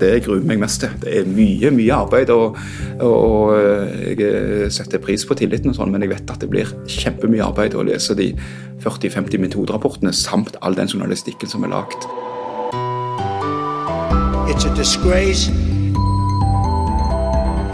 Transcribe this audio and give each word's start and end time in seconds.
Det 0.00 0.10
jeg 0.10 0.24
gruer 0.26 0.44
meg 0.46 0.60
mest 0.62 0.82
til. 0.82 0.92
Det 1.02 1.12
er 1.20 1.28
mye 1.28 1.70
mye 1.74 1.94
arbeid, 1.94 2.32
og, 2.34 2.58
og 3.04 3.54
jeg 4.08 4.72
setter 4.74 5.02
pris 5.02 5.26
på 5.26 5.36
tilliten, 5.38 5.72
og 5.72 5.78
sånn, 5.78 5.92
men 5.94 6.04
jeg 6.04 6.14
vet 6.14 6.34
at 6.34 6.42
det 6.42 6.50
blir 6.52 6.70
kjempemye 6.90 7.44
arbeid 7.44 7.76
å 7.78 7.86
lese 7.86 8.16
de 8.18 8.32
40-50 8.84 9.40
metoderapportene 9.46 10.12
samt 10.12 10.58
all 10.62 10.76
den 10.76 10.90
journalistikken 10.90 11.50
som 11.50 11.64
er 11.64 11.74
lagd. 11.76 12.08
It's 14.50 14.64
a 14.66 14.74
disgrace. 14.74 15.48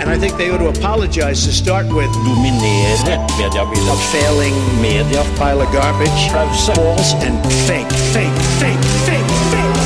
And 0.00 0.08
I 0.08 0.16
think 0.16 0.38
they 0.38 0.50
ought 0.50 0.58
to 0.58 0.68
apologize 0.68 1.44
to 1.44 1.52
start 1.52 1.86
with. 1.86 2.10
Dominere 2.24 3.18
mediebildet. 3.38 3.98
Failing 4.12 4.56
media. 4.80 5.22
Pile 5.36 5.60
of 5.60 5.70
garbage. 5.72 6.20
False 6.32 7.12
and 7.26 7.36
fake, 7.68 7.90
fake, 8.14 8.36
fake, 8.60 8.84
fake, 9.06 9.30
fake, 9.50 9.79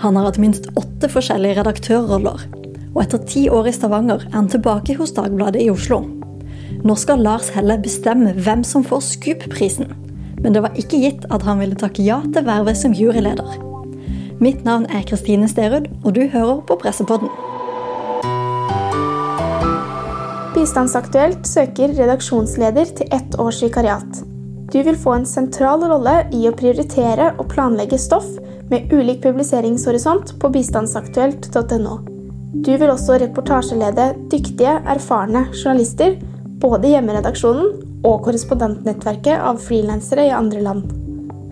Han 0.00 0.16
har 0.16 0.30
hatt 0.30 0.38
minst 0.40 0.64
åtte 0.80 1.10
forskjellige 1.12 1.58
redaktørroller. 1.58 2.46
Og 2.94 3.02
etter 3.02 3.20
ti 3.28 3.42
år 3.52 3.68
i 3.68 3.72
Stavanger 3.76 4.22
er 4.24 4.32
han 4.32 4.48
tilbake 4.48 4.96
hos 4.96 5.12
Dagbladet 5.12 5.60
i 5.60 5.68
Oslo. 5.72 6.00
Nå 6.80 6.96
skal 6.96 7.20
Lars 7.20 7.50
Helle 7.52 7.76
bestemme 7.82 8.32
hvem 8.32 8.64
som 8.64 8.86
får 8.86 9.04
Scoop-prisen. 9.10 9.92
Men 10.40 10.56
det 10.56 10.62
var 10.64 10.78
ikke 10.80 11.02
gitt 11.02 11.26
at 11.28 11.44
han 11.44 11.60
ville 11.60 11.76
takke 11.76 12.06
ja 12.06 12.22
til 12.32 12.48
vervet 12.48 12.80
som 12.80 12.96
juryleder. 12.96 13.60
Mitt 14.40 14.64
navn 14.64 14.88
er 14.88 15.04
Kristine 15.04 15.48
Sterud, 15.52 15.90
og 16.00 16.16
du 16.16 16.24
hører 16.32 16.62
på 16.64 16.80
Pressepodden. 16.80 17.28
Bistandsaktuelt 20.56 21.44
søker 21.44 21.92
redaksjonsleder 21.98 22.96
til 22.96 23.12
ett 23.12 23.36
års 23.36 23.60
vikariat. 23.60 24.24
Du 24.72 24.80
vil 24.86 24.96
få 24.96 25.18
en 25.18 25.28
sentral 25.28 25.84
rolle 25.92 26.22
i 26.32 26.46
å 26.48 26.56
prioritere 26.56 27.34
og 27.36 27.50
planlegge 27.52 28.00
stoff 28.00 28.30
med 28.70 28.92
ulik 28.92 29.22
publiseringshorisont 29.22 30.40
på 30.40 30.48
bistandsaktuelt.no. 30.48 31.98
Du 32.52 32.76
vil 32.76 32.90
også 32.90 33.18
reportasjelede 33.22 34.14
dyktige, 34.30 34.80
erfarne 34.86 35.46
journalister, 35.54 36.16
både 36.62 36.88
hjemmeredaksjonen 36.92 37.66
og 38.06 38.22
korrespondentnettverket 38.26 39.38
av 39.38 39.56
frilansere 39.62 40.26
i 40.28 40.34
andre 40.34 40.60
land. 40.64 40.82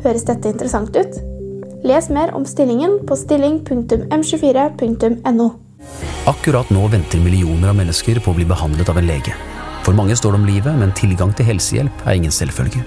Høres 0.05 0.25
dette 0.29 0.49
interessant 0.53 0.97
ut? 0.97 1.13
Les 1.87 2.11
mer 2.11 2.35
om 2.35 2.45
stillingen 2.47 2.99
på 3.07 3.17
stilling.m24.no. 3.19 5.51
Akkurat 6.29 6.71
nå 6.75 6.89
venter 6.93 7.19
millioner 7.23 7.69
av 7.73 7.77
mennesker 7.79 8.21
på 8.23 8.31
å 8.31 8.35
bli 8.39 8.47
behandlet 8.47 8.89
av 8.91 8.97
en 8.99 9.11
lege. 9.11 9.33
For 9.87 9.93
mange 9.97 10.17
står 10.19 10.31
det 10.35 10.41
om 10.43 10.51
livet, 10.51 10.75
men 10.79 10.99
tilgang 10.99 11.31
til 11.35 11.47
helsehjelp 11.49 11.97
er 12.05 12.13
ingen 12.19 12.35
selvfølge. 12.35 12.81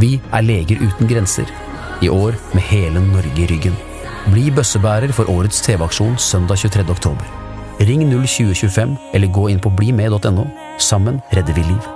Vi 0.00 0.10
er 0.32 0.42
Leger 0.46 0.76
uten 0.80 1.06
grenser 1.10 1.69
i 2.02 2.08
år 2.08 2.36
med 2.54 2.62
hele 2.70 3.00
Norge 3.04 3.44
i 3.44 3.46
ryggen. 3.50 3.76
Bli 4.30 4.50
bøssebærer 4.54 5.12
for 5.16 5.30
årets 5.30 5.62
TV-aksjon 5.64 6.18
søndag 6.18 6.60
23. 6.62 6.84
oktober. 6.90 7.26
Ring 7.80 8.04
02025 8.10 8.96
eller 9.14 9.32
gå 9.32 9.48
inn 9.48 9.60
på 9.60 9.72
blimed.no. 9.72 10.44
Sammen 10.78 11.20
redder 11.32 11.56
vi 11.56 11.64
liv. 11.64 11.88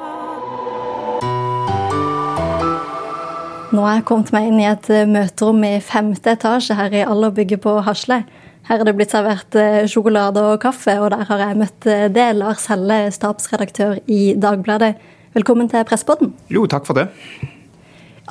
Nå 3.75 3.83
har 3.83 3.99
jeg 3.99 4.07
kommet 4.07 4.31
meg 4.35 4.49
inn 4.49 4.61
i 4.63 4.69
et 4.71 4.87
eh, 4.93 5.07
møterom 5.11 5.65
i 5.67 5.81
femte 5.83 6.37
etasje 6.37 6.77
her 6.79 6.95
i 6.95 7.03
Allerbygget 7.03 7.63
på 7.65 7.73
Hasle. 7.83 8.21
Her 8.69 8.81
er 8.81 8.89
det 8.89 8.95
blitt 8.97 9.13
servert 9.13 9.57
eh, 9.59 9.83
sjokolade 9.91 10.45
og 10.53 10.61
kaffe, 10.63 10.95
og 11.03 11.11
der 11.13 11.27
har 11.27 11.43
jeg 11.43 11.59
møtt 11.59 11.89
eh, 11.91 12.07
det. 12.13 12.29
Lars 12.39 12.69
Helle, 12.71 13.01
stabsredaktør 13.13 13.99
i 14.07 14.37
Dagbladet. 14.41 14.95
Velkommen 15.35 15.69
til 15.73 15.83
Presspodden. 15.89 16.31
Jo, 16.55 16.69
takk 16.71 16.87
for 16.87 17.01
det. 17.01 17.09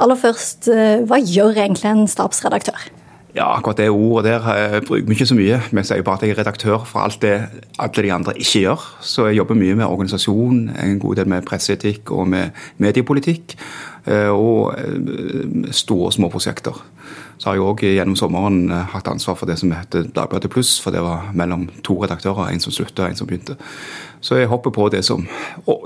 Aller 0.02 0.18
først, 0.18 0.68
eh, 0.74 1.04
hva 1.06 1.20
gjør 1.22 1.54
egentlig 1.54 1.90
en 1.92 2.08
stabsredaktør? 2.08 2.90
Ja, 3.36 3.48
akkurat 3.58 3.78
det 3.78 3.90
ordet 3.90 4.26
der 4.26 4.82
bruker 4.86 5.06
vi 5.06 5.16
ikke 5.16 5.26
så 5.26 5.36
mye. 5.36 5.62
Vi 5.72 5.84
sier 5.84 6.04
bare 6.06 6.20
at 6.20 6.22
jeg 6.22 6.36
er 6.36 6.38
redaktør 6.38 6.84
for 6.86 7.00
alt 7.00 7.22
det 7.22 7.48
alle 7.80 8.04
de 8.06 8.14
andre 8.14 8.34
ikke 8.38 8.62
gjør. 8.62 8.82
Så 9.02 9.26
jeg 9.26 9.38
jobber 9.38 9.58
mye 9.58 9.76
med 9.76 9.86
organisasjon, 9.86 10.70
en 10.70 11.00
god 11.00 11.16
del 11.16 11.28
med 11.28 11.42
presseetikk 11.42 12.12
og 12.12 12.28
med 12.28 12.50
mediepolitikk. 12.78 13.56
Eh, 14.06 14.30
og 14.30 14.76
eh, 14.78 15.72
store 15.72 16.06
og 16.06 16.14
små 16.14 16.30
prosjekter. 16.30 16.78
Så 17.38 17.50
har 17.50 17.56
jeg 17.58 17.66
òg 17.66 17.82
gjennom 17.82 18.16
sommeren 18.16 18.70
hatt 18.70 19.08
ansvar 19.08 19.36
for 19.36 19.50
det 19.50 19.58
som 19.60 19.72
heter 19.72 20.06
Dagbladet 20.14 20.52
Pluss, 20.52 20.78
for 20.80 20.92
det 20.92 21.02
var 21.02 21.32
mellom 21.34 21.70
to 21.84 21.98
redaktører, 22.04 22.52
en 22.52 22.60
som 22.60 22.72
slutta 22.72 23.04
og 23.04 23.10
en 23.10 23.16
som 23.16 23.28
begynte. 23.28 23.58
Så 24.24 24.40
jeg 24.40 24.48
hopper 24.48 24.72
på 24.72 24.88
det 24.94 25.04
som, 25.04 25.26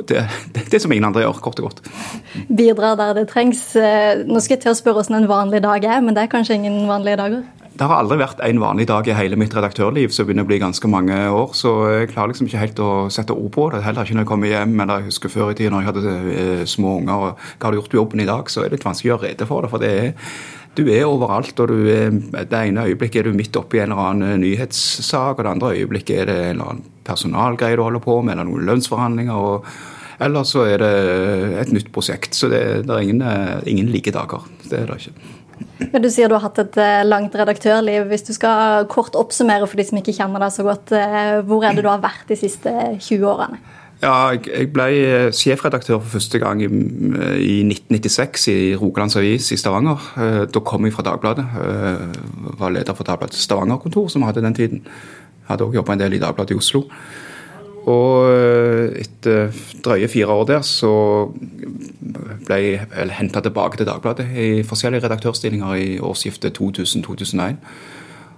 det, 0.07 0.23
det 0.71 0.81
som 0.81 0.91
ingen 0.93 1.09
andre 1.09 1.25
gjør, 1.25 1.39
kort 1.41 1.61
og 1.61 1.71
godt. 1.71 1.79
Bidrar 2.47 2.97
der 2.99 3.15
det 3.17 3.27
trengs. 3.31 3.71
Eh, 3.75 4.23
nå 4.29 4.41
skal 4.43 4.57
jeg 4.57 4.67
til 4.67 4.75
å 4.75 4.77
spørre 4.77 5.01
hvordan 5.01 5.23
en 5.23 5.31
vanlig 5.31 5.63
dag 5.65 5.87
er, 5.89 6.03
men 6.05 6.13
det 6.13 6.27
er 6.27 6.33
kanskje 6.35 6.59
ingen 6.59 6.83
vanlige 6.89 7.17
dager? 7.17 7.45
Det 7.77 7.85
har 7.85 8.01
aldri 8.01 8.17
vært 8.17 8.39
en 8.41 8.59
vanlig 8.61 8.87
dag 8.89 9.05
i 9.09 9.13
hele 9.13 9.37
mitt 9.37 9.53
redaktørliv, 9.53 10.09
så 10.13 10.23
begynner 10.25 10.45
å 10.47 10.49
bli 10.49 10.57
ganske 10.61 10.89
mange 10.89 11.17
år. 11.29 11.51
Så 11.57 11.73
jeg 11.91 12.11
klarer 12.13 12.31
liksom 12.31 12.49
ikke 12.49 12.61
helt 12.61 12.81
å 12.81 12.91
sette 13.13 13.35
ord 13.35 13.51
på 13.53 13.67
det. 13.73 13.83
Heller 13.85 14.05
ikke 14.05 14.17
når 14.17 14.25
jeg 14.25 14.31
kommer 14.31 14.53
hjem, 14.53 14.73
eller 14.81 15.01
jeg 15.01 15.11
husker 15.11 15.33
før 15.33 15.51
i 15.53 15.57
tiden 15.57 15.75
når 15.75 15.83
jeg 15.83 15.89
hadde 15.91 16.13
eh, 16.33 16.63
små 16.69 16.95
unger. 17.01 17.25
og 17.27 17.43
Hva 17.57 17.67
har 17.67 17.75
du 17.75 17.79
gjort 17.81 17.91
på 17.93 17.99
jobben 17.99 18.23
i 18.23 18.29
dag? 18.29 18.49
Så 18.49 18.63
er 18.63 18.69
det 18.69 18.79
litt 18.79 18.87
vanskelig 18.87 19.11
å 19.11 19.13
gjøre 19.15 19.27
rede 19.27 19.49
for 19.49 19.65
det. 19.65 19.71
For 19.73 19.85
det 19.85 19.93
er, 20.01 20.35
du 20.77 20.83
er 20.87 21.05
overalt, 21.05 21.61
og 21.61 21.73
du 21.73 21.89
er, 21.93 22.19
det 22.37 22.63
ene 22.63 22.87
øyeblikket 22.89 23.21
er 23.21 23.29
du 23.29 23.37
midt 23.37 23.61
oppi 23.61 23.81
en 23.81 23.91
eller 23.91 24.11
annen 24.11 24.45
nyhetssak, 24.45 25.37
og 25.37 25.43
det 25.45 25.53
andre 25.53 25.73
øyeblikket 25.77 26.23
er 26.23 26.31
det 26.31 26.37
en 26.43 26.53
eller 26.55 26.71
annen 26.71 26.93
personalgreie 27.07 27.79
du 27.79 27.85
holder 27.85 28.03
på 28.03 28.19
med, 28.21 28.35
eller 28.35 28.49
noen 28.49 28.67
lønnsforhandlinger. 28.71 29.37
og 29.37 29.71
eller 30.17 30.47
så 30.49 30.63
er 30.65 30.81
det 30.81 30.93
et 31.61 31.73
nytt 31.75 31.91
prosjekt. 31.93 32.33
Så 32.33 32.49
det, 32.49 32.61
det 32.87 32.93
er 32.93 33.03
ingen, 33.05 33.21
ingen 33.69 33.91
like 33.93 34.09
dager. 34.09 34.47
Det 34.65 34.79
er 34.79 34.87
det 34.89 34.95
ikke. 34.97 35.35
Du 36.01 36.09
sier 36.11 36.29
du 36.29 36.35
har 36.37 36.45
hatt 36.47 36.59
et 36.61 36.77
eh, 36.81 37.05
langt 37.05 37.35
redaktørliv. 37.37 38.07
Hvis 38.11 38.25
du 38.27 38.33
skal 38.35 38.85
kort 38.91 39.17
oppsummere 39.17 39.67
for 39.69 39.79
de 39.79 39.85
som 39.87 39.99
ikke 39.99 40.15
kjenner 40.15 40.41
deg 40.43 40.53
så 40.53 40.65
godt, 40.65 40.93
eh, 40.97 41.39
hvor 41.47 41.65
er 41.65 41.77
det 41.77 41.85
du 41.85 41.91
har 41.91 42.03
vært 42.03 42.29
de 42.29 42.37
siste 42.39 42.73
20 42.97 43.27
årene? 43.29 43.59
Ja, 44.01 44.29
Jeg 44.33 44.69
ble 44.75 44.87
eh, 44.93 45.29
sjefredaktør 45.33 46.01
for 46.01 46.17
første 46.17 46.41
gang 46.41 46.61
i, 46.61 46.67
i 46.69 47.55
1996 47.65 48.49
i 48.53 48.57
Rogalands 48.77 49.17
Avis 49.17 49.49
i 49.53 49.57
Stavanger. 49.57 50.01
Da 50.53 50.65
kom 50.65 50.85
jeg 50.85 50.93
fra 50.97 51.05
Dagbladet. 51.07 51.45
Var 52.59 52.75
leder 52.75 52.97
for 52.97 53.07
Dagbladets 53.07 53.41
Stavanger-kontor, 53.47 54.11
som 54.13 54.21
vi 54.21 54.29
hadde 54.29 54.45
den 54.45 54.57
tiden. 54.57 54.83
Hadde 55.47 55.67
òg 55.67 55.77
jobba 55.79 55.95
en 55.95 56.03
del 56.03 56.17
i 56.17 56.21
Dagbladet 56.21 56.55
i 56.55 56.59
Oslo. 56.59 56.85
Og 57.87 58.27
eh, 58.33 59.03
etter 59.03 59.53
drøye 59.83 60.09
fire 60.11 60.33
år 60.35 60.47
der 60.49 60.63
så 60.67 60.91
ble 62.47 62.57
jeg 62.59 63.13
henta 63.15 63.43
tilbake 63.43 63.79
til 63.79 63.87
Dagbladet 63.87 64.27
i 64.35 64.49
forskjellige 64.67 65.05
redaktørstillinger 65.05 65.79
i 65.79 65.87
årsskiftet 66.03 66.59
2000-2001. 66.59 67.61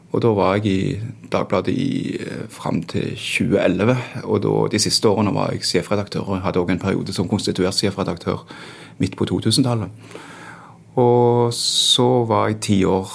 Og 0.09 0.21
da 0.25 0.29
var 0.33 0.55
jeg 0.57 0.65
i 0.65 0.99
Dagbladet 1.31 1.73
i, 1.73 2.17
eh, 2.17 2.45
fram 2.49 2.83
til 2.83 3.15
2011. 3.15 3.97
Og 4.23 4.43
da, 4.43 4.53
de 4.71 4.79
siste 4.79 5.09
årene 5.09 5.33
var 5.33 5.51
jeg 5.51 5.65
sjefredaktør. 5.65 6.29
Og 6.29 6.41
hadde 6.41 6.61
òg 6.61 6.71
en 6.71 6.81
periode 6.81 7.13
som 7.13 7.27
konstituert 7.29 7.77
sjefredaktør 7.77 8.45
midt 8.97 9.17
på 9.17 9.25
2000-tallet. 9.25 9.89
Og 10.95 11.53
så 11.53 12.25
var 12.25 12.47
jeg 12.47 12.59
ti 12.61 12.83
år 12.83 13.09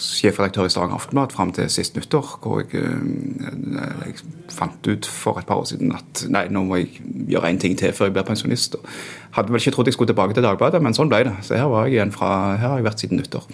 sjefredaktør 0.00 0.66
i 0.66 0.72
Stavanger 0.72 0.98
Aftenblad 0.98 1.34
fram 1.34 1.52
til 1.54 1.68
sist 1.72 1.96
nyttår, 1.96 2.32
hvor 2.42 2.60
jeg, 2.62 2.80
eh, 2.80 4.06
jeg, 4.06 4.16
fant 4.50 4.88
ut 4.88 5.06
for 5.06 5.38
et 5.38 5.46
par 5.46 5.60
år 5.62 5.68
siden 5.70 5.92
at 5.94 6.24
nei, 6.32 6.46
nå 6.50 6.64
må 6.66 6.80
jeg 6.80 7.04
gjøre 7.30 7.52
én 7.52 7.60
ting 7.62 7.76
til 7.78 7.92
før 7.94 8.08
jeg 8.08 8.16
blir 8.16 8.26
pensjonist. 8.26 8.74
Og 8.80 8.88
hadde 9.36 9.52
vel 9.52 9.62
ikke 9.62 9.74
trodd 9.76 9.90
jeg 9.90 9.96
skulle 9.96 10.10
tilbake 10.10 10.34
til 10.36 10.46
Dagbladet, 10.46 10.82
men 10.82 10.96
sånn 10.96 11.12
ble 11.12 11.22
det. 11.28 11.36
Så 11.46 11.58
her, 11.58 11.68
var 11.70 11.86
jeg 11.86 11.98
igjen 11.98 12.14
fra, 12.14 12.32
her 12.56 12.74
har 12.74 12.80
jeg 12.80 12.88
vært 12.88 13.04
siden 13.04 13.22
nyttår. 13.22 13.46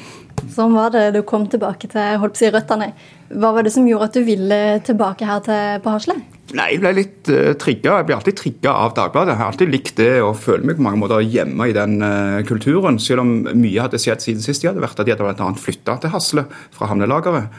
Sånn 0.55 0.77
var 0.77 0.95
det 0.95 1.11
du 1.17 1.23
kom 1.27 1.47
tilbake 1.53 1.91
til 1.93 2.21
holdt 2.23 2.37
på 2.37 2.41
å 2.41 2.45
si 2.45 2.53
røttene. 2.55 2.93
Hva 3.35 3.53
var 3.57 3.67
det 3.67 3.73
som 3.75 3.87
gjorde 3.89 4.11
at 4.11 4.17
du 4.17 4.27
ville 4.27 4.59
tilbake 4.87 5.27
her 5.27 5.43
til, 5.47 5.79
på 5.83 5.95
Hasle? 5.95 6.17
Nei, 6.55 6.69
Jeg 6.77 6.83
ble 6.83 6.93
litt 6.95 7.31
uh, 7.33 7.55
trigga. 7.59 7.97
Jeg 7.99 8.07
blir 8.07 8.17
alltid 8.21 8.37
trigga 8.39 8.75
av 8.85 8.93
Dagbladet. 8.95 9.33
Jeg 9.35 9.41
har 9.41 9.51
alltid 9.51 9.73
likt 9.73 9.97
det 9.99 10.13
og 10.23 10.37
føler 10.39 10.69
meg 10.69 10.79
på 10.79 10.85
mange 10.87 11.01
måter 11.01 11.25
hjemme 11.27 11.67
i 11.67 11.75
den 11.75 11.99
uh, 12.05 12.45
kulturen. 12.47 13.01
Selv 13.03 13.25
om 13.25 13.33
mye 13.51 13.83
hadde 13.83 14.01
skjedd 14.03 14.23
siden 14.23 14.45
sist 14.45 14.63
de 14.63 14.71
hadde 14.71 14.85
vært 14.85 15.03
at 15.03 15.09
de 15.09 15.17
hadde 15.17 15.27
bl.a. 15.27 15.51
flytta 15.59 15.99
til 16.03 16.15
Hasle 16.15 16.47
fra 16.77 16.91
havnelageret. 16.93 17.51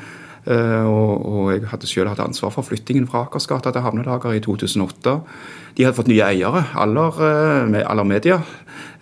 Uh, 0.47 0.87
og, 0.87 1.25
og, 1.27 1.47
jeg 1.51 1.67
hadde 1.67 1.89
selv 1.91 2.13
hatt 2.13 2.23
ansvar 2.23 2.53
for 2.55 2.63
flyttingen 2.63 3.09
fra 3.11 3.25
Akersgata 3.25 3.73
til 3.75 3.83
havnelageret 3.83 4.39
i 4.39 4.43
2008. 4.45 5.17
De 5.75 5.83
hadde 5.83 5.97
fått 5.97 6.07
nye 6.07 6.23
eiere, 6.23 6.63
aller, 6.79 7.19
uh, 7.19 7.81
aller 7.83 8.07
media. 8.07 8.39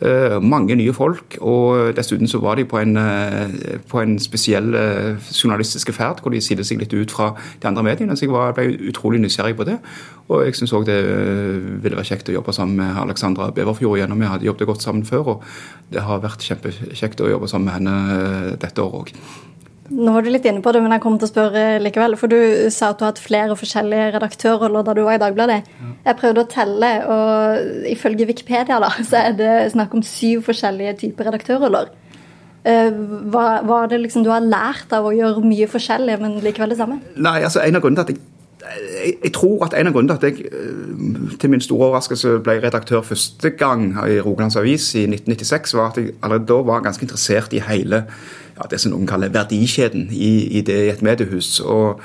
Eh, 0.02 0.42
mange 0.44 0.76
nye 0.76 0.94
folk. 0.94 1.38
Og 1.42 1.96
dessuten 1.96 2.28
så 2.28 2.40
var 2.44 2.56
de 2.56 2.66
på 2.66 2.78
en, 2.78 2.98
eh, 2.98 3.80
på 3.90 4.02
en 4.02 4.20
spesiell 4.20 4.76
eh, 4.76 5.16
journalistiske 5.32 5.94
ferd, 5.94 6.20
hvor 6.22 6.32
de 6.32 6.42
skilte 6.42 6.66
seg 6.68 6.80
litt 6.80 6.94
ut 6.94 7.12
fra 7.12 7.34
de 7.62 7.68
andre 7.68 7.84
mediene. 7.84 8.18
Så 8.18 8.26
jeg 8.26 8.34
var, 8.34 8.52
ble 8.54 8.76
utrolig 8.90 9.22
nysgjerrig 9.22 9.56
på 9.56 9.66
det. 9.66 9.80
Og 10.28 10.44
jeg 10.44 10.56
syns 10.56 10.74
òg 10.74 10.86
det 10.86 11.00
ville 11.84 11.96
være 11.96 12.10
kjekt 12.12 12.30
å 12.30 12.36
jobbe 12.36 12.54
sammen 12.54 12.76
med 12.76 12.98
Alexandra 12.98 13.52
Beverfjord 13.52 13.98
igjen. 13.98 14.20
Vi 14.20 14.26
hadde 14.26 14.46
jobbet 14.46 14.68
godt 14.68 14.82
sammen 14.82 15.06
før, 15.06 15.28
og 15.28 15.44
det 15.92 16.02
har 16.02 16.20
vært 16.20 16.44
kjempekjekt 16.44 17.22
å 17.22 17.30
jobbe 17.30 17.48
sammen 17.48 17.66
med 17.66 17.74
henne 17.80 18.58
dette 18.60 18.82
året 18.82 19.14
òg. 19.14 19.14
Nå 19.94 20.14
var 20.16 20.26
du 20.26 20.32
litt 20.34 20.46
inne 20.50 20.64
på 20.66 20.72
det, 20.74 20.82
men 20.82 20.96
jeg 20.96 21.02
kommer 21.04 21.22
til 21.22 21.28
å 21.28 21.32
spørre 21.32 21.64
likevel. 21.84 22.16
For 22.18 22.32
du 22.32 22.38
sa 22.74 22.90
at 22.90 23.00
du 23.00 23.06
har 23.06 23.12
hatt 23.14 23.22
flere 23.22 23.58
forskjellige 23.60 24.16
redaktørroller 24.16 24.86
da 24.88 24.96
du 24.98 25.04
var 25.06 25.20
i 25.20 25.22
Dagbladet. 25.22 25.60
Ja. 25.68 25.92
Jeg 26.08 26.20
prøvde 26.22 26.42
å 26.42 26.50
telle, 26.50 26.90
og 27.14 27.86
ifølge 27.92 28.28
Wikipedia 28.32 28.80
da, 28.82 28.90
så 29.06 29.22
er 29.22 29.38
det 29.38 29.54
snakk 29.76 29.94
om 29.98 30.02
syv 30.06 30.48
forskjellige 30.50 30.98
typer 31.04 31.30
redaktørroller. 31.30 31.94
Hva, 32.66 33.44
hva 33.62 33.84
er 33.84 33.92
det 33.92 34.00
liksom 34.02 34.24
du 34.26 34.32
har 34.34 34.42
lært 34.42 34.94
av 34.98 35.06
å 35.06 35.14
gjøre 35.14 35.44
mye 35.46 35.68
forskjellig, 35.70 36.18
men 36.24 36.40
likevel 36.42 36.74
det 36.74 36.80
samme? 36.80 36.98
Nei, 37.14 37.44
altså 37.46 37.62
En 37.62 37.78
av 37.78 37.84
grunnene 37.84 38.02
til 38.02 38.16
at 38.16 38.18
jeg 38.18 38.24
jeg, 39.06 39.14
jeg 39.24 39.34
tror 39.34 39.66
at 39.66 39.76
en 39.78 39.90
av 39.90 39.94
grunnene 39.96 40.18
til 40.20 40.28
at 40.28 40.40
jeg 40.40 41.40
til 41.40 41.52
min 41.52 41.62
store 41.64 41.90
overraskelse 41.90 42.38
ble 42.46 42.58
redaktør 42.64 43.04
første 43.06 43.50
gang 43.60 43.92
i 44.10 44.20
Rogalands 44.20 44.58
Avis 44.60 44.88
i 44.96 45.06
1996, 45.06 45.76
var 45.78 45.92
at 45.92 46.02
jeg 46.02 46.16
allerede 46.22 46.50
da 46.50 46.62
var 46.66 46.84
ganske 46.86 47.06
interessert 47.06 47.54
i 47.54 47.64
hele 47.68 48.06
ja, 48.56 48.68
det 48.72 48.80
som 48.82 48.94
noen 48.94 49.08
kaller 49.10 49.34
verdikjeden 49.34 50.08
i, 50.12 50.34
i 50.60 50.64
det 50.66 50.78
i 50.86 50.94
et 50.94 51.04
mediehus. 51.06 51.60
Og, 51.60 52.02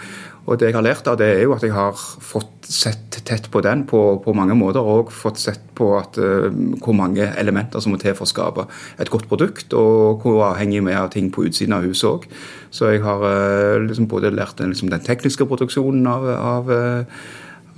og 0.47 0.59
det 0.59 0.71
jeg 0.71 0.77
har 0.77 0.85
lært 0.85 1.09
av 1.11 1.19
det, 1.21 1.29
er 1.37 1.45
jo 1.45 1.55
at 1.55 1.65
jeg 1.65 1.75
har 1.75 1.97
fått 1.97 2.69
sett 2.71 3.21
tett 3.27 3.49
på 3.53 3.61
den 3.63 3.85
på, 3.89 4.01
på 4.25 4.35
mange 4.35 4.57
måter. 4.59 4.83
Og 4.83 5.13
fått 5.15 5.39
sett 5.43 5.63
på 5.79 5.93
at, 5.99 6.19
uh, 6.19 6.49
hvor 6.83 6.97
mange 6.97 7.29
elementer 7.41 7.83
som 7.83 7.95
må 7.95 8.01
til 8.01 8.17
for 8.19 8.27
å 8.27 8.31
skape 8.31 8.65
et 9.03 9.13
godt 9.13 9.29
produkt. 9.31 9.77
Og 9.77 10.25
hvor 10.25 10.47
avhengig 10.49 10.83
vi 10.87 10.95
er 10.95 11.05
av 11.05 11.13
ting 11.15 11.31
på 11.35 11.47
utsiden 11.49 11.77
av 11.77 11.87
huset 11.87 12.09
òg. 12.11 12.27
Så 12.75 12.95
jeg 12.95 13.05
har 13.05 13.23
uh, 13.23 13.83
liksom 13.85 14.09
både 14.11 14.33
lært 14.35 14.63
liksom, 14.63 14.91
den 14.93 15.07
tekniske 15.07 15.47
produksjonen 15.51 16.09
av, 16.11 16.27
av 16.41 16.75
uh, 16.75 17.23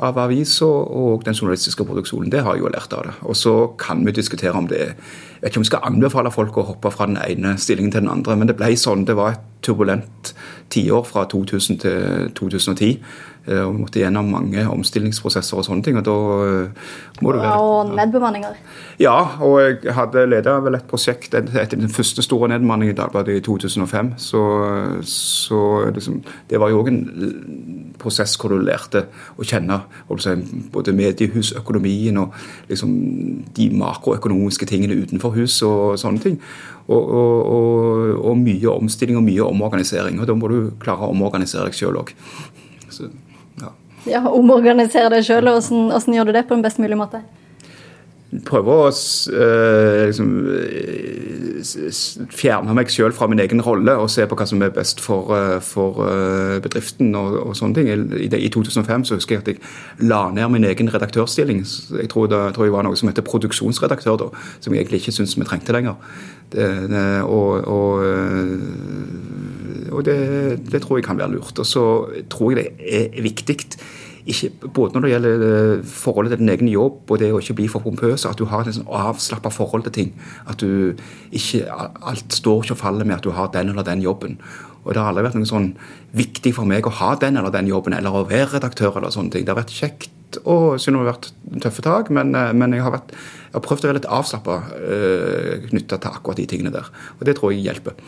av 0.02 0.16
aviser 0.18 0.66
og 0.66 1.22
den 1.26 1.36
journalistiske 1.36 1.84
produksjonen. 1.86 2.30
Det 2.32 2.40
har 2.42 2.56
jeg 2.56 2.64
jo 2.64 2.72
lært 2.72 2.94
av 2.96 3.04
det. 3.06 3.12
Og 3.28 3.36
så 3.38 3.54
kan 3.78 4.00
vi 4.06 4.14
diskutere 4.16 4.56
om 4.58 4.66
det 4.70 4.94
Jeg 5.42 5.48
vet 5.48 5.52
ikke 5.56 5.58
om 5.58 5.64
jeg 5.66 5.72
skal 5.72 5.88
anbefale 5.88 6.30
folk 6.30 6.56
å 6.56 6.62
hoppe 6.68 6.90
fra 6.94 7.08
den 7.10 7.18
ene 7.18 7.56
stillingen 7.58 7.90
til 7.90 8.04
den 8.04 8.12
andre, 8.12 8.36
men 8.38 8.46
det 8.46 8.54
ble 8.60 8.68
sånn. 8.78 9.02
Det 9.08 9.16
var 9.18 9.34
et 9.34 9.48
turbulent 9.62 10.34
tiår 10.70 11.02
fra 11.02 11.24
2000 11.26 11.80
til 11.82 12.30
2010. 12.38 13.02
Eh, 13.46 13.58
og 13.58 13.72
vi 13.74 13.80
måtte 13.82 13.98
gjennom 13.98 14.28
mange 14.30 14.62
omstillingsprosesser 14.70 15.58
og 15.58 15.64
sånne 15.66 15.82
ting. 15.82 15.96
Og 15.98 16.04
da 16.06 16.14
eh, 16.46 16.92
må 17.22 17.32
du 17.34 17.40
være 17.40 17.56
Og 17.58 17.90
nedbemanninger? 17.90 18.58
Ja, 19.02 19.16
og 19.42 19.58
jeg 19.60 19.96
hadde 19.96 20.28
leda 20.30 20.58
vel 20.62 20.78
et 20.78 20.86
prosjekt 20.90 21.34
etter 21.34 21.74
den 21.74 21.90
første 21.90 22.22
store 22.22 22.52
nedbemanningen 22.52 22.94
i 22.94 22.98
Dagbladet 22.98 23.40
i 23.40 23.42
2005. 23.42 24.12
Så, 24.22 24.42
så 25.10 25.62
liksom, 25.90 26.20
det 26.50 26.60
var 26.62 26.70
jo 26.70 26.84
òg 26.84 26.92
en 26.92 27.02
prosess 27.98 28.36
hvor 28.38 28.54
du 28.54 28.62
lærte 28.62 29.06
å 29.38 29.46
kjenne 29.46 29.80
både 30.72 30.94
mediehusøkonomien 30.94 32.22
og 32.22 32.38
liksom 32.70 32.94
de 33.56 33.68
makroøkonomiske 33.78 34.70
tingene 34.70 35.00
utenfor 35.02 35.31
hus 35.36 35.58
og 35.66 35.98
sånne 36.00 36.22
ting. 36.22 36.38
Og, 36.90 36.98
og, 36.98 38.16
og, 38.18 38.32
mye 38.40 38.72
omstilling 38.72 39.16
og 39.20 39.26
mye 39.26 39.44
omorganisering. 39.46 40.18
Og 40.20 40.28
da 40.28 40.34
må 40.36 40.50
du 40.50 40.72
klare 40.82 41.06
å 41.06 41.12
omorganisere 41.14 41.68
deg 41.68 41.78
sjøl 41.78 42.00
òg. 42.00 42.10
Ja. 43.62 43.70
ja, 44.10 44.24
omorganisere 44.28 45.12
deg 45.14 45.28
sjøl. 45.28 45.52
Hvordan 45.52 46.18
gjør 46.18 46.30
du 46.30 46.34
det 46.36 46.46
på 46.48 46.58
en 46.58 46.64
best 46.64 46.82
mulig 46.82 46.98
måte? 46.98 47.22
Prøve 48.48 48.72
å 48.72 48.88
uh, 48.88 50.06
liksom, 50.08 50.28
fjerne 52.32 52.76
meg 52.76 52.90
selv 52.90 53.16
fra 53.18 53.28
min 53.28 53.42
egen 53.44 53.60
rolle 53.64 53.92
og 54.00 54.08
se 54.10 54.24
på 54.28 54.38
hva 54.38 54.46
som 54.48 54.62
er 54.64 54.72
best 54.72 55.02
for, 55.04 55.28
uh, 55.36 55.58
for 55.64 56.00
bedriften 56.64 57.12
og, 57.18 57.36
og, 57.42 57.52
sånne 57.58 57.76
ting. 57.76 57.90
I, 57.92 58.30
I, 58.30 58.50
2005 58.52 59.06
så 59.08 59.18
husker 59.20 59.36
jeg 59.36 59.44
at 59.44 59.50
jeg 59.52 60.08
la 60.08 60.24
ned 60.32 60.48
min 60.54 60.68
egen 60.68 60.88
redaktørstilling. 60.92 61.60
Jeg 62.00 62.12
tror, 62.12 62.30
det, 62.32 62.40
tror 62.56 62.68
jeg 62.68 62.76
var 62.76 62.88
noe 62.88 62.98
som 62.98 63.10
heter 63.12 63.26
produksjonsredaktør, 63.26 64.18
da, 64.24 64.30
som 64.64 64.72
jeg 64.72 64.86
egentlig 64.86 65.02
ikke 65.04 65.16
syns 65.18 65.36
vi 65.36 65.48
trengte 65.48 65.76
lenger. 65.76 66.00
Det, 66.52 66.68
det, 66.92 67.06
og, 67.24 67.64
og, 67.68 67.92
og 69.92 70.04
det, 70.08 70.80
tror 70.80 70.98
jeg 70.98 71.06
kan 71.08 71.20
være 71.20 71.36
lurt. 71.36 71.58
Og 71.60 71.68
så 71.68 71.84
tror 72.32 72.52
jeg 72.52 72.64
det 72.64 72.96
er 72.96 73.24
viktig 73.24 73.60
ikke, 74.26 74.50
både 74.68 74.94
når 74.94 75.04
det 75.04 75.12
gjelder 75.12 75.44
eh, 75.46 75.84
forholdet 75.88 76.34
til 76.34 76.42
din 76.42 76.52
egen 76.52 76.68
jobb 76.70 77.10
og 77.10 77.18
det 77.18 77.32
å 77.34 77.40
ikke 77.42 77.56
bli 77.58 77.68
for 77.70 77.84
pompøs, 77.84 78.26
at 78.28 78.38
du 78.38 78.44
har 78.50 78.66
et 78.66 78.76
sånn 78.76 78.86
avslappa 78.86 79.50
forhold 79.50 79.86
til 79.88 79.96
ting. 79.96 80.12
At 80.46 80.62
du 80.62 80.94
ikke 81.34 81.64
Alt 81.68 82.34
står 82.34 82.62
ikke 82.62 82.76
og 82.76 82.82
faller 82.82 83.08
med 83.08 83.18
at 83.18 83.26
du 83.26 83.32
har 83.34 83.50
den 83.54 83.72
eller 83.72 83.86
den 83.86 84.04
jobben. 84.04 84.38
Og 84.82 84.94
det 84.94 85.02
har 85.02 85.12
aldri 85.12 85.26
vært 85.26 85.38
noe 85.38 85.50
sånn 85.50 85.72
viktig 86.16 86.54
for 86.56 86.68
meg 86.68 86.86
å 86.86 86.96
ha 87.02 87.12
den 87.18 87.38
eller 87.38 87.54
den 87.54 87.70
jobben, 87.70 87.94
eller 87.94 88.14
å 88.14 88.26
være 88.26 88.56
redaktør 88.56 88.98
eller 88.98 89.14
sånne 89.14 89.34
ting. 89.34 89.46
Det 89.46 89.54
har 89.54 89.62
vært 89.62 89.74
kjekt 89.74 90.10
og 90.48 90.80
selv 90.80 90.96
det 90.96 91.02
har 91.02 91.10
vært 91.10 91.30
tøffe 91.60 91.84
tak, 91.84 92.10
men, 92.14 92.34
eh, 92.34 92.52
men 92.56 92.72
jeg, 92.72 92.84
har 92.84 92.94
vært, 92.94 93.12
jeg, 93.12 93.52
har 93.56 93.64
prøvd 93.66 93.84
å 93.84 93.90
være 93.90 93.98
litt 94.00 94.10
avslappa 94.18 94.58
øh, 94.78 95.66
knytta 95.68 95.98
til 96.00 96.14
akkurat 96.16 96.40
de 96.40 96.46
tingene 96.48 96.72
der. 96.74 96.88
Og 97.18 97.26
det 97.28 97.36
tror 97.38 97.52
jeg 97.52 97.66
hjelper. 97.66 97.98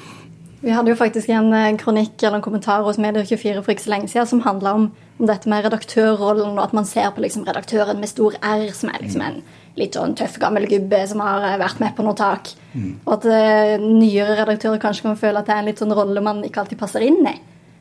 Vi 0.65 0.73
hadde 0.73 0.89
jo 0.89 0.97
faktisk 0.97 1.29
en 1.29 1.53
eh, 1.53 1.75
kronikk 1.77 2.23
eller 2.23 2.39
en 2.39 2.45
kommentar 2.45 2.85
hos 2.87 2.97
Medier24 2.97 3.61
for 3.61 3.75
ikke 3.75 3.85
så 3.85 3.93
lenge 3.93 4.09
siden 4.09 4.31
som 4.31 4.41
handla 4.47 4.73
om, 4.79 4.87
om, 5.19 5.27
dette 5.29 5.51
med 5.51 5.67
redaktørrollen, 5.67 6.57
og 6.57 6.63
at 6.63 6.73
man 6.77 6.89
ser 6.89 7.11
på 7.13 7.21
liksom 7.21 7.45
redaktøren 7.45 8.01
med 8.01 8.09
stor 8.09 8.39
R, 8.41 8.71
som 8.73 8.89
er 8.89 9.03
liksom 9.03 9.25
en 9.27 9.43
litt 9.77 9.99
sånn 9.99 10.15
tøff, 10.17 10.39
gammel 10.41 10.65
gubbe 10.71 11.03
som 11.11 11.21
har 11.21 11.45
eh, 11.51 11.59
vært 11.61 11.83
med 11.85 11.93
på 11.97 12.07
noe 12.07 12.17
tak. 12.17 12.55
Mm. 12.73 12.95
Og 13.05 13.13
at 13.19 13.27
uh, 13.29 13.75
nyere 13.83 14.39
redaktører 14.41 14.81
kanskje 14.83 15.05
kan 15.09 15.21
føle 15.21 15.43
at 15.43 15.51
det 15.51 15.57
er 15.57 15.61
en 15.63 15.69
litt 15.69 15.83
sånn 15.83 15.95
rolle 15.95 16.23
man 16.25 16.41
ikke 16.47 16.65
alltid 16.65 16.81
passer 16.81 17.05
inn 17.05 17.21
i. 17.29 17.37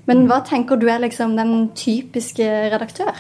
Men 0.09 0.25
hva 0.27 0.41
tenker 0.43 0.75
du 0.75 0.89
er 0.91 0.99
liksom 1.05 1.37
den 1.39 1.69
typiske 1.79 2.49
redaktør? 2.73 3.15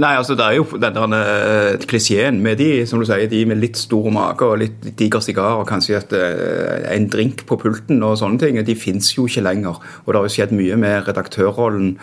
Nei, 0.00 0.14
altså 0.16 0.34
Det 0.38 0.44
er 0.44 0.56
jo 0.56 0.64
denne 0.80 1.06
der 1.12 1.86
klisjeen 1.88 2.40
med 2.40 2.56
de 2.62 2.86
som 2.88 3.00
du 3.00 3.06
sier, 3.08 3.28
de 3.28 3.44
med 3.48 3.60
litt 3.60 3.76
stor 3.76 4.08
mage 4.14 4.46
og 4.46 4.60
litt 4.62 4.86
diger 4.98 5.20
sigar 5.20 5.60
og 5.60 5.66
kanskje 5.68 5.98
et, 5.98 6.14
uh, 6.16 6.86
en 6.94 7.08
drink 7.12 7.44
på 7.48 7.58
pulten 7.60 8.00
og 8.06 8.16
sånne 8.20 8.40
ting, 8.40 8.60
de 8.64 8.78
fins 8.78 9.12
jo 9.16 9.26
ikke 9.28 9.44
lenger. 9.44 9.80
Og 10.04 10.12
det 10.12 10.20
har 10.20 10.28
jo 10.28 10.36
skjedd 10.36 10.54
mye 10.56 10.78
med 10.80 11.08
redaktørrollen 11.10 11.96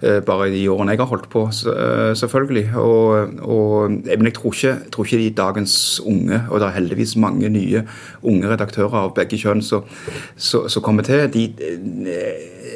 bare 0.00 0.46
i 0.48 0.52
de 0.54 0.62
årene 0.72 0.94
jeg 0.94 1.00
har 1.02 1.10
holdt 1.10 1.26
på, 1.32 1.42
selvfølgelig. 1.52 2.62
Og, 2.80 3.34
og, 3.44 3.90
men 3.90 4.28
jeg 4.30 4.36
tror 4.38 4.54
ikke, 4.56 4.76
tror 4.92 5.04
ikke 5.04 5.18
de 5.20 5.30
dagens 5.36 5.74
unge, 6.00 6.38
og 6.48 6.60
det 6.60 6.68
er 6.68 6.78
heldigvis 6.78 7.16
mange 7.20 7.50
nye 7.52 7.82
unge 8.22 8.48
redaktører 8.48 8.96
av 9.02 9.12
begge 9.18 9.36
kjønn 9.40 9.60
som 9.60 10.86
kommer 10.86 11.04
til, 11.04 11.26
de 11.34 11.44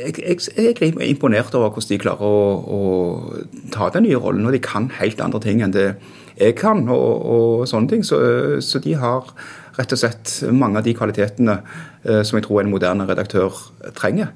jeg, 0.05 0.15
jeg, 0.19 0.39
jeg, 0.57 0.93
er 0.93 1.07
imponert 1.09 1.55
over 1.55 1.73
hvordan 1.73 1.89
de 1.89 2.01
klarer 2.03 2.27
å, 2.27 2.43
å, 2.77 2.81
ta 3.75 3.89
den 3.95 4.07
nye 4.09 4.21
rollen. 4.21 4.47
Og 4.47 4.55
de 4.55 4.63
kan 4.65 4.91
helt 4.99 5.23
andre 5.25 5.41
ting 5.45 5.63
enn 5.65 5.75
det 5.75 5.89
jeg 6.35 6.57
kan, 6.59 6.83
og, 6.91 7.25
og 7.35 7.69
sånne 7.71 7.91
ting. 7.93 8.05
Så, 8.07 8.21
så, 8.65 8.83
de 8.85 8.97
har 9.01 9.31
rett 9.79 9.95
og 9.95 10.01
slett 10.01 10.37
mange 10.55 10.81
av 10.81 10.87
de 10.87 10.95
kvalitetene 10.97 11.59
eh, 12.05 12.23
som 12.27 12.39
jeg 12.39 12.47
tror 12.47 12.63
en 12.63 12.73
moderne 12.75 13.09
redaktør 13.09 13.55
trenger. 13.97 14.35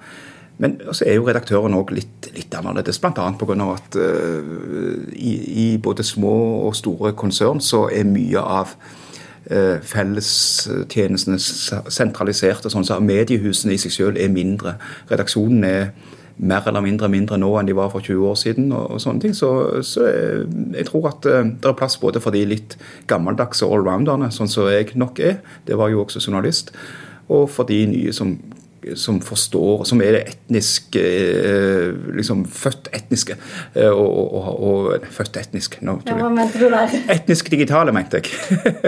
Men 0.58 0.78
så 0.90 1.06
er 1.06 1.18
jo 1.18 1.26
redaktøren 1.28 1.76
òg 1.78 1.92
litt, 1.94 2.30
litt 2.34 2.54
annerledes, 2.58 2.98
bl.a. 2.98 3.12
pga. 3.38 3.56
at 3.74 3.98
uh, 3.98 5.04
i, 5.14 5.34
i 5.64 5.68
både 5.82 6.06
små 6.06 6.34
og 6.66 6.76
store 6.76 7.14
konsern 7.18 7.62
så 7.62 7.86
er 7.94 8.08
mye 8.10 8.42
av 8.42 8.74
uh, 8.74 9.78
fellestjenestene 9.86 11.38
sentralisert. 11.38 12.66
og 12.66 12.74
sånn, 12.74 12.86
så 12.88 12.98
Mediehusene 12.98 13.76
i 13.76 13.82
seg 13.82 13.94
selv 13.94 14.18
er 14.18 14.34
mindre. 14.34 14.74
Redaksjonen 15.10 15.64
er 15.68 15.90
mer 16.38 16.66
eller 16.70 16.82
mindre 16.82 17.08
mindre 17.10 17.34
nå 17.38 17.48
enn 17.58 17.66
de 17.66 17.74
var 17.74 17.90
for 17.90 18.02
20 18.02 18.26
år 18.26 18.36
siden. 18.38 18.72
og, 18.72 18.90
og 18.94 19.00
sånne 19.02 19.22
ting, 19.22 19.34
Så, 19.34 19.82
så 19.86 20.10
jeg, 20.10 20.46
jeg 20.74 20.90
tror 20.90 21.10
at 21.14 21.26
uh, 21.30 21.42
det 21.46 21.70
er 21.70 21.78
plass 21.78 22.00
både 22.02 22.20
for 22.20 22.34
de 22.34 22.42
litt 22.46 22.78
gammeldagse 23.06 23.66
allrounderne, 23.66 24.32
sånn 24.34 24.50
som 24.50 24.70
jeg 24.74 24.94
nok 24.98 25.22
er, 25.22 25.38
det 25.70 25.78
var 25.78 25.94
jo 25.94 26.02
også 26.02 26.22
journalist, 26.26 26.74
og 27.28 27.46
for 27.52 27.68
de 27.68 27.84
nye 27.86 28.12
som 28.16 28.38
som 28.96 29.18
forstår, 29.24 29.84
som 29.88 30.00
er 30.02 30.14
det 30.14 30.22
etniske 30.32 31.02
eh, 31.02 31.90
liksom 32.16 32.44
Født 32.48 32.88
etniske. 32.94 33.34
Eh, 33.74 33.90
og, 33.90 34.34
og, 34.38 34.46
og 34.68 35.06
født 35.12 35.36
etnisk 35.40 35.76
nå, 35.84 35.98
ja, 36.06 36.14
Hva 36.18 36.28
mente 36.32 36.60
du 36.60 36.66
der? 36.70 36.94
Etnisk 37.16 37.50
digitale, 37.52 37.92
mente 37.94 38.20
jeg. 38.20 38.32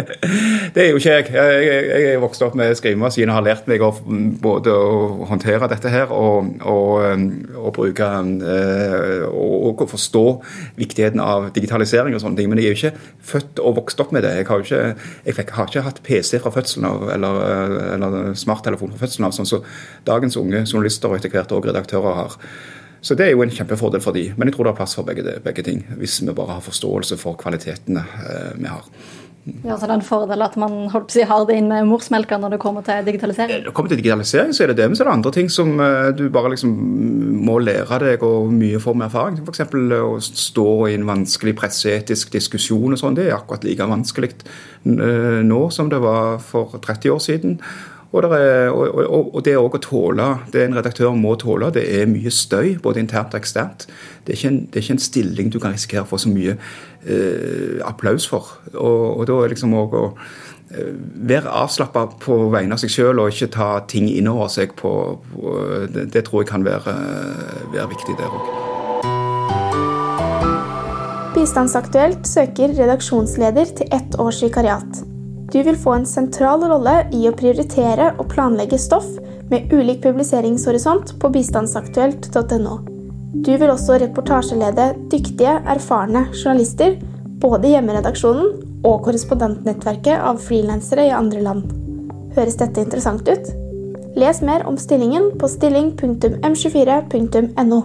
det 0.75 0.85
er 0.85 0.89
jo 0.91 1.01
ikke 1.01 1.17
jeg. 1.17 1.27
Jeg, 1.35 1.83
jeg 1.91 2.09
er 2.15 2.23
vokst 2.23 2.43
opp 2.47 2.57
med 2.59 2.75
skrivemaskin 2.79 3.31
og 3.31 3.39
har 3.39 3.47
lært 3.47 3.69
meg 3.71 3.83
å, 3.85 3.91
både 4.43 4.75
å 4.75 5.27
håndtere 5.31 5.69
dette 5.71 5.93
her 5.93 6.15
og, 6.15 6.53
og 6.65 7.75
bruke 7.77 8.11
og, 9.31 9.85
forstå 9.91 10.25
viktigheten 10.79 11.23
av 11.23 11.51
digitalisering 11.57 12.15
og 12.15 12.23
sånne 12.23 12.41
ting. 12.41 12.51
Men 12.51 12.63
jeg 12.63 12.71
er 12.71 12.75
jo 12.75 12.81
ikke 12.81 13.13
født 13.33 13.63
og 13.65 13.79
vokst 13.81 14.03
opp 14.03 14.15
med 14.15 14.25
det. 14.27 14.35
Jeg 14.41 14.49
har, 14.51 14.63
jo 14.63 14.69
ikke, 14.69 15.11
jeg 15.27 15.39
fikk, 15.41 15.55
har 15.59 15.71
ikke 15.71 15.87
hatt 15.87 16.03
PC 16.07 16.35
fra 16.43 16.55
fødselen 16.55 16.89
av 16.91 17.09
eller, 17.15 17.43
eller 17.97 18.19
smarttelefon 18.39 18.95
fra 18.95 19.05
fødselen 19.05 19.29
av. 19.29 19.37
sånn 19.37 19.49
så 19.49 19.63
dagens 20.09 20.37
unge 20.41 20.65
journalister 20.67 21.11
og 21.11 21.19
etter 21.19 21.33
hvert 21.33 21.53
òg 21.57 21.71
redaktører 21.71 22.21
har. 22.23 22.37
Så 23.01 23.17
det 23.17 23.27
er 23.27 23.33
jo 23.33 23.45
en 23.45 23.53
kjempefordel 23.53 24.03
for 24.05 24.17
de, 24.17 24.27
men 24.37 24.51
jeg 24.51 24.57
tror 24.57 24.69
det 24.69 24.75
er 24.75 24.81
plass 24.83 24.99
for 24.99 25.09
begge, 25.09 25.39
begge 25.45 25.65
ting. 25.65 25.81
Hvis 25.97 26.21
vi 26.21 26.37
bare 26.37 26.59
har 26.59 26.65
forståelse 26.65 27.17
for 27.21 27.39
kvalitetene 27.41 28.05
eh, 28.05 28.53
vi 28.61 28.69
har. 28.69 28.85
Ja, 29.65 29.79
så 29.79 29.87
det 29.87 29.95
er 29.95 29.97
en 29.97 30.05
fordel 30.05 30.45
at 30.45 30.57
man 30.61 30.75
holdt 30.93 31.07
på 31.09 31.15
å 31.15 31.15
si, 31.15 31.23
har 31.25 31.47
det 31.49 31.55
inn 31.57 31.71
med 31.71 31.87
morsmelka 31.89 32.37
når 32.39 32.55
det 32.55 32.59
kommer 32.61 32.85
til 32.85 33.07
digitalisering? 33.07 33.63
Når 33.63 33.71
det 33.71 33.75
kommer 33.77 33.93
til 33.93 34.01
digitalisering, 34.03 34.53
så 34.53 34.65
er 34.65 34.71
det 34.71 34.77
det, 34.83 34.89
men 34.91 34.99
så 34.99 35.05
er 35.05 35.09
det 35.09 35.15
andre 35.17 35.33
ting 35.33 35.49
som 35.53 35.73
uh, 35.81 36.11
du 36.13 36.27
bare 36.33 36.53
liksom 36.53 36.75
må 37.49 37.57
lære 37.65 38.03
deg, 38.05 38.27
og 38.27 38.53
mye 38.53 38.81
får 38.85 38.99
med 39.01 39.09
erfaring. 39.09 39.41
F.eks. 39.41 39.65
å 39.97 40.19
stå 40.21 40.69
i 40.91 40.99
en 40.99 41.09
vanskelig 41.09 41.57
presseetisk 41.59 42.37
diskusjon 42.37 42.93
og 42.93 43.01
sånn. 43.01 43.17
Det 43.17 43.31
er 43.31 43.39
akkurat 43.39 43.65
like 43.65 43.89
vanskelig 43.89 44.35
nå 44.85 45.63
som 45.73 45.89
det 45.93 45.99
var 46.05 46.39
for 46.45 46.77
30 46.77 47.17
år 47.17 47.25
siden. 47.25 47.57
Og, 48.11 48.25
er, 48.35 48.71
og, 48.75 48.97
og, 49.07 49.35
og 49.39 49.43
det 49.47 49.55
å 49.55 49.69
tåle, 49.79 50.25
det 50.51 50.65
en 50.65 50.75
redaktør 50.75 51.15
må 51.15 51.37
tåle, 51.39 51.69
det 51.75 51.85
er 51.95 52.09
mye 52.11 52.31
støy, 52.35 52.75
både 52.83 53.05
internt 53.05 53.37
og 53.37 53.39
eksternt. 53.39 53.87
Det 54.27 54.35
er 54.35 54.41
ikke 54.41 54.51
en, 54.51 54.63
er 54.67 54.83
ikke 54.83 54.97
en 54.97 55.05
stilling 55.05 55.53
du 55.55 55.61
kan 55.63 55.77
risikere 55.77 56.03
å 56.03 56.11
få 56.11 56.19
så 56.19 56.33
mye 56.33 56.57
eh, 56.57 57.79
applaus 57.87 58.27
for. 58.27 58.49
Og, 58.75 59.23
da 59.31 59.37
er 59.45 59.55
liksom 59.55 59.77
også 59.79 60.01
å 60.01 60.09
være 60.71 61.51
avslappa 61.63 62.05
på 62.23 62.37
vegne 62.51 62.75
av 62.75 62.83
seg 62.83 62.93
sjøl 62.95 63.23
og 63.23 63.31
ikke 63.33 63.51
ta 63.55 63.71
ting 63.91 64.07
innover 64.11 64.51
seg 64.55 64.75
på, 64.79 64.93
på 65.31 65.55
det, 65.95 66.09
det, 66.15 66.25
tror 66.27 66.43
jeg 66.45 66.51
kan 66.51 66.67
være, 66.67 66.95
være 67.75 67.89
viktig 67.95 68.19
der 68.19 68.35
òg. 68.35 68.51
Bistandsaktuelt 71.35 72.27
søker 72.27 72.75
redaksjonsleder 72.75 73.75
til 73.79 73.95
ett 73.95 74.19
års 74.19 74.43
vikariat. 74.43 75.03
Du 75.51 75.59
vil 75.67 75.75
få 75.77 75.93
en 75.99 76.07
sentral 76.07 76.63
rolle 76.71 77.09
i 77.17 77.25
å 77.27 77.33
prioritere 77.35 78.13
og 78.19 78.29
planlegge 78.31 78.79
stoff 78.79 79.09
med 79.51 79.73
ulik 79.75 79.99
publiseringshorisont 80.05 81.17
på 81.19 81.29
bistandsaktuelt.no. 81.35 82.75
Du 83.43 83.59
vil 83.59 83.71
også 83.73 83.99
reportasjelede 84.03 84.95
dyktige, 85.11 85.63
erfarne 85.67 86.27
journalister, 86.31 86.95
både 87.43 87.69
hjemmeredaksjonen 87.73 88.47
og 88.87 89.03
korrespondentnettverket 89.07 90.19
av 90.23 90.39
frilansere 90.45 91.07
i 91.09 91.15
andre 91.15 91.41
land. 91.43 91.63
Høres 92.37 92.57
dette 92.61 92.81
interessant 92.85 93.25
ut? 93.27 93.45
Les 94.19 94.43
mer 94.47 94.67
om 94.71 94.77
stillingen 94.79 95.31
på 95.39 95.49
stilling.m24.no. 95.51 97.81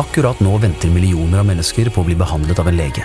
Akkurat 0.00 0.40
nå 0.44 0.52
venter 0.64 0.88
millioner 0.92 1.38
av 1.42 1.46
mennesker 1.48 1.90
på 1.92 2.00
å 2.00 2.06
bli 2.08 2.16
behandlet 2.16 2.58
av 2.60 2.68
en 2.72 2.80
lege. 2.80 3.02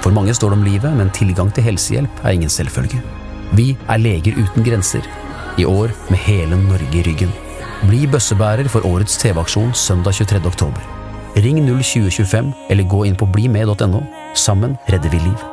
For 0.00 0.10
mange 0.14 0.34
står 0.36 0.48
det 0.52 0.58
om 0.60 0.64
livet, 0.64 0.92
men 0.96 1.10
tilgang 1.12 1.50
til 1.52 1.64
helsehjelp 1.66 2.14
er 2.24 2.30
ingen 2.36 2.52
selvfølge. 2.52 3.25
Vi 3.54 3.76
er 3.88 3.98
Leger 4.02 4.34
uten 4.34 4.64
grenser. 4.66 5.04
I 5.58 5.64
år 5.64 5.92
med 6.10 6.18
hele 6.18 6.56
Norge 6.58 6.98
i 6.98 7.02
ryggen. 7.06 7.30
Bli 7.86 8.06
bøssebærer 8.10 8.66
for 8.68 8.86
årets 8.86 9.16
TV-aksjon 9.22 9.70
søndag 9.74 10.18
23. 10.18 10.40
oktober. 10.46 10.82
Ring 11.36 11.60
02025 11.68 12.52
eller 12.70 12.88
gå 12.90 13.04
inn 13.06 13.16
på 13.16 13.28
blimed.no. 13.30 14.02
Sammen 14.34 14.74
redder 14.90 15.12
vi 15.12 15.20
liv. 15.22 15.44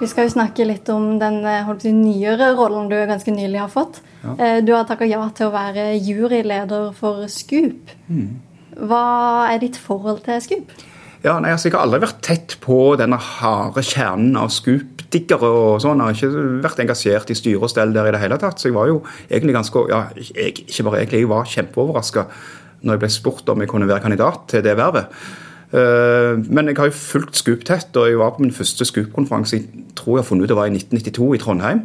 Vi 0.00 0.08
skal 0.08 0.26
jo 0.26 0.32
snakke 0.32 0.64
litt 0.64 0.88
om 0.88 1.18
den 1.20 1.42
si, 1.78 1.92
nyere 1.92 2.54
rollen 2.56 2.88
du 2.88 2.96
ganske 3.06 3.30
nylig 3.30 3.60
har 3.60 3.70
fått. 3.70 4.00
Ja. 4.24 4.34
Eh, 4.38 4.58
du 4.64 4.72
har 4.74 4.88
takka 4.88 5.06
ja 5.06 5.22
til 5.36 5.50
å 5.50 5.54
være 5.54 5.92
juryleder 6.00 6.90
for 6.96 7.28
Scoop. 7.28 7.92
Mm. 8.08 8.40
Hva 8.80 9.50
er 9.52 9.60
ditt 9.60 9.76
forhold 9.76 10.24
til 10.24 10.40
Scoop? 10.40 10.72
Ja, 11.20 11.34
nei, 11.36 11.50
altså 11.52 11.68
Jeg 11.68 11.74
har 11.76 11.84
aldri 11.84 12.00
vært 12.00 12.22
tett 12.24 12.54
på 12.64 12.94
denne 12.96 13.18
harde 13.20 13.82
kjernen 13.84 14.38
av 14.40 14.48
Scoop-diggere. 14.54 15.50
og 15.50 15.82
sånn. 15.84 16.00
Jeg 16.00 16.06
har 16.06 16.16
ikke 16.16 16.62
vært 16.64 16.80
engasjert 16.80 17.30
i 17.30 17.36
styre 17.36 17.66
og 17.66 17.72
stell 17.72 17.92
der 17.92 18.08
i 18.08 18.14
det 18.14 18.22
hele 18.22 18.38
tatt. 18.40 18.56
Så 18.56 18.70
jeg 18.70 18.76
var 18.78 18.88
jo 18.88 19.02
egentlig 19.28 19.54
ganske 19.58 19.84
ja, 19.90 20.06
jeg, 20.16 20.64
Ikke 20.64 20.86
bare 20.88 21.02
egentlig, 21.02 21.20
jeg 21.20 21.28
var 21.28 21.44
kjempeoverraska 21.44 22.24
når 22.80 22.96
jeg 22.96 23.00
ble 23.02 23.10
spurt 23.12 23.52
om 23.52 23.60
jeg 23.60 23.68
kunne 23.68 23.88
være 23.90 24.00
kandidat 24.00 24.46
til 24.48 24.64
det 24.64 24.72
vervet. 24.78 25.12
Eh, 25.76 26.40
men 26.48 26.70
jeg 26.70 26.78
har 26.78 26.88
jo 26.88 26.96
fulgt 26.96 27.36
Scoop 27.36 27.66
tett, 27.68 27.92
og 28.00 28.08
jeg 28.08 28.16
var 28.16 28.32
på 28.32 28.40
min 28.40 28.56
første 28.56 28.86
Scoop-konferanse 28.88 29.58
jeg 29.58 29.84
tror 29.94 30.16
jeg 30.16 30.24
har 30.24 30.28
funnet 30.30 30.48
ut 30.48 30.54
det 30.54 30.56
var 30.56 30.70
i 30.70 30.72
1992 30.72 31.34
i 31.36 31.42
Trondheim. 31.42 31.84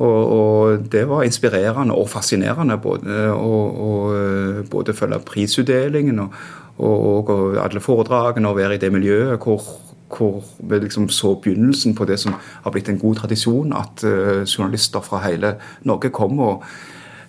Og, 0.00 0.32
og 0.32 0.88
det 0.88 1.04
var 1.10 1.26
inspirerende 1.28 1.92
og 1.92 2.08
fascinerende 2.08 2.78
både 2.80 3.26
å 3.36 4.64
både 4.72 4.96
følge 4.96 5.20
prisutdelingen 5.28 6.22
og, 6.24 6.32
og, 6.80 7.30
og, 7.30 7.56
alle 7.60 7.82
foredragene 7.82 8.50
og 8.50 8.58
være 8.58 8.78
i 8.78 8.82
det 8.82 8.92
miljøet 8.92 9.40
hvor, 9.42 9.64
hvor 10.10 10.40
vi 10.58 10.80
liksom 10.84 11.08
så 11.12 11.34
begynnelsen 11.42 11.94
på 11.94 12.06
det 12.08 12.18
som 12.22 12.36
har 12.36 12.72
blitt 12.74 12.88
en 12.88 13.00
god 13.00 13.22
tradisjon, 13.22 13.74
at 13.76 14.04
uh, 14.04 14.42
journalister 14.44 15.04
fra 15.04 15.22
hele 15.26 15.54
Norge 15.88 16.10
kommer 16.14 16.54
og 16.54 16.64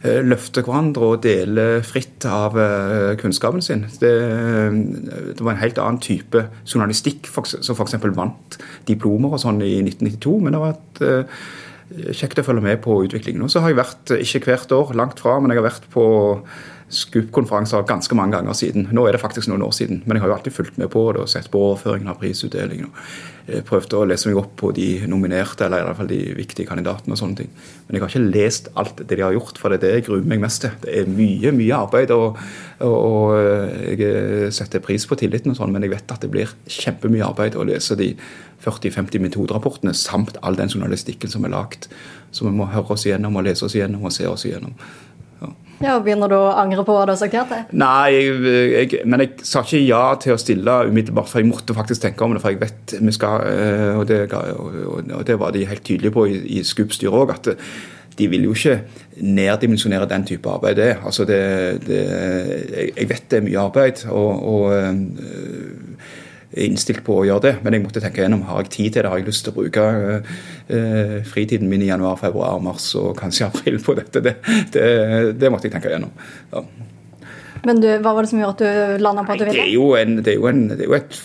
uh, 0.06 0.22
løfter 0.26 0.66
hverandre 0.66 1.14
og 1.14 1.24
deler 1.26 1.82
fritt 1.86 2.26
av 2.26 2.58
uh, 2.58 3.14
kunnskapen 3.22 3.62
sin. 3.66 3.86
Det, 4.02 4.14
det 5.36 5.42
var 5.42 5.56
en 5.56 5.64
helt 5.64 5.82
annen 5.82 6.02
type 6.02 6.48
journalistikk 6.66 7.30
som 7.32 7.76
f.eks. 7.76 8.00
vant 8.16 8.62
diplomer 8.88 9.36
og 9.36 9.44
sånn 9.44 9.62
i 9.66 9.78
1992. 9.84 10.38
Men 10.42 10.56
det 10.56 10.64
var 10.64 10.78
et, 10.78 11.04
kjekt 12.16 12.40
å 12.40 12.46
følge 12.46 12.64
med 12.64 12.80
på 12.84 12.94
utviklingen. 13.06 13.44
Og 13.44 13.52
så 13.52 13.60
har 13.64 13.72
jeg 13.72 13.82
vært, 13.82 14.14
ikke 14.24 14.46
hvert 14.48 14.72
år, 14.76 14.94
langt 14.96 15.20
fra, 15.20 15.38
men 15.40 15.52
jeg 15.52 15.60
har 15.60 15.68
vært 15.68 15.90
på 15.92 16.06
SKUP-konferanser 16.92 17.86
ganske 17.88 18.16
mange 18.18 18.36
ganger 18.36 18.56
siden. 18.58 18.90
Nå 18.92 19.06
er 19.08 19.16
det 19.16 19.22
faktisk 19.22 19.48
noen 19.48 19.64
år 19.64 19.72
siden, 19.76 20.02
men 20.06 20.18
jeg 20.18 20.24
har 20.24 20.32
jo 20.32 20.36
alltid 20.38 20.56
fulgt 20.56 20.80
med 20.82 20.92
på 20.92 21.06
det 21.16 21.24
og 21.24 21.30
sett 21.32 21.48
på 21.52 21.62
overføringen 21.70 22.12
av 22.12 22.20
prisutdelingen. 22.20 22.90
og 22.90 23.48
eh, 23.48 23.62
Prøvd 23.68 23.96
å 23.96 24.04
lese 24.10 24.28
meg 24.28 24.42
opp 24.42 24.54
på 24.60 24.74
de 24.76 24.88
nominerte, 25.08 25.66
eller 25.66 25.84
i 25.84 25.88
hvert 25.88 26.00
fall 26.02 26.12
de 26.12 26.20
viktige 26.36 26.68
kandidatene. 26.68 27.16
og 27.16 27.22
sånne 27.22 27.40
ting. 27.40 27.50
Men 27.88 27.96
jeg 27.96 28.04
har 28.04 28.14
ikke 28.14 28.38
lest 28.38 28.70
alt 28.76 29.04
det 29.04 29.16
de 29.16 29.24
har 29.24 29.36
gjort, 29.38 29.58
for 29.58 29.72
det 29.72 29.80
er 29.80 29.86
det 29.86 29.94
jeg 29.96 30.08
gruer 30.10 30.28
meg 30.34 30.44
mest 30.44 30.66
til. 30.66 30.76
Det 30.84 30.98
er 31.00 31.12
mye, 31.12 31.56
mye 31.56 31.80
arbeid, 31.80 32.12
og, 32.12 32.40
og, 32.80 32.98
og 32.98 33.36
eh, 33.40 33.92
jeg 33.96 34.54
setter 34.60 34.84
pris 34.84 35.08
på 35.08 35.20
tilliten, 35.20 35.56
og 35.56 35.62
sånn, 35.62 35.72
men 35.72 35.88
jeg 35.88 35.96
vet 35.96 36.12
at 36.12 36.26
det 36.26 36.32
blir 36.34 36.56
kjempemye 36.68 37.28
arbeid 37.28 37.56
å 37.56 37.68
lese 37.68 37.96
de 38.00 38.14
40-50 38.62 39.24
metoderapportene 39.24 39.94
samt 39.98 40.38
all 40.46 40.60
den 40.60 40.70
journalistikken 40.70 41.32
som 41.32 41.46
er 41.48 41.56
lagd. 41.56 41.88
Så 42.32 42.46
vi 42.46 42.54
må 42.56 42.68
høre 42.72 42.94
oss 42.94 43.08
igjennom 43.08 43.40
og 43.40 43.48
lese 43.48 43.66
oss 43.66 43.76
igjennom 43.76 44.06
og 44.08 44.14
se 44.16 44.28
oss 44.30 44.46
igjennom. 44.48 44.76
Ja, 45.82 45.96
og 45.98 46.06
Begynner 46.06 46.30
du 46.30 46.36
å 46.38 46.52
angre 46.62 46.84
på 46.86 46.96
hva 46.96 47.06
du 47.08 47.14
har 47.14 47.20
sagt 47.20 47.36
ja 47.36 47.46
til? 47.50 47.64
Nei, 47.82 48.12
jeg, 48.14 48.42
jeg, 48.72 49.06
men 49.10 49.26
jeg 49.26 49.48
sa 49.48 49.64
ikke 49.66 49.82
ja 49.82 50.04
til 50.22 50.36
å 50.36 50.42
stille 50.42 50.76
umiddelbart, 50.90 51.30
for 51.32 51.42
jeg 51.42 51.50
måtte 51.50 51.76
faktisk 51.78 52.06
tenke 52.06 52.26
om 52.26 52.36
det. 52.36 52.44
For 52.44 52.54
jeg 52.54 52.62
vet 52.62 52.96
vi 53.02 53.16
skal 53.16 53.48
eh, 53.50 53.96
Og 53.98 54.06
det, 54.10 54.22
og 54.32 55.26
det 55.28 55.40
var 55.42 55.56
de 55.56 55.66
helt 55.70 55.86
tydelige 55.88 56.14
på 56.16 56.28
i, 56.30 56.38
i 56.58 56.62
SKUP-styret 56.66 57.18
òg, 57.18 57.34
at 57.34 57.52
de 58.20 58.28
vil 58.30 58.46
jo 58.46 58.54
ikke 58.56 58.78
neddimensjonere 59.24 60.10
den 60.10 60.26
type 60.28 60.50
arbeid. 60.50 60.76
det. 60.78 60.92
Altså 61.06 61.26
det, 61.26 61.42
det 61.88 62.02
jeg 62.98 63.10
vet 63.10 63.30
det 63.32 63.40
er 63.40 63.48
mye 63.48 63.64
arbeid. 63.66 64.06
og, 64.10 64.46
og 64.54 64.74
eh, 64.76 65.81
innstilt 66.52 67.04
på 67.06 67.22
å 67.22 67.26
gjøre 67.28 67.46
det. 67.48 67.54
Men 67.64 67.78
jeg 67.78 67.86
måtte 67.86 68.04
tenke 68.04 68.24
gjennom 68.24 68.46
har 68.50 68.64
jeg 68.64 68.74
tid 68.76 68.94
til 68.94 69.06
det. 69.06 69.12
Har 69.12 69.22
jeg 69.22 69.30
lyst 69.30 69.46
til 69.48 69.54
å 69.54 69.58
bruke 69.60 69.88
uh, 70.22 71.18
fritiden 71.32 71.72
min 71.72 71.84
i 71.86 71.92
januar, 71.92 72.20
februar, 72.22 72.60
mars 72.64 72.92
og 73.00 73.14
kanskje 73.20 73.48
april 73.48 73.80
på 73.84 73.96
dette? 74.00 74.24
Det, 74.24 74.38
det, 74.76 74.88
det 75.40 75.52
måtte 75.54 75.70
jeg 75.70 75.76
tenke 75.78 75.94
gjennom. 75.94 76.14
Ja. 76.54 76.66
Men 77.68 77.82
du, 77.84 77.88
hva 78.02 78.16
var 78.16 78.26
det 78.26 78.32
som 78.32 78.42
gjorde 78.42 78.66
at 78.72 78.98
du 78.98 79.06
landa 79.06 79.24
på 79.26 79.36
at 79.36 79.44
du 79.44 79.46
ville? 79.46 79.60
Det 79.60 79.70
er 79.70 79.76
jo, 79.76 79.92
en, 80.00 80.18
det 80.20 80.34
er 80.34 80.40
jo, 80.40 80.50
en, 80.50 80.64
det 80.72 80.82
er 80.82 80.90
jo 80.90 80.98
et 80.98 81.20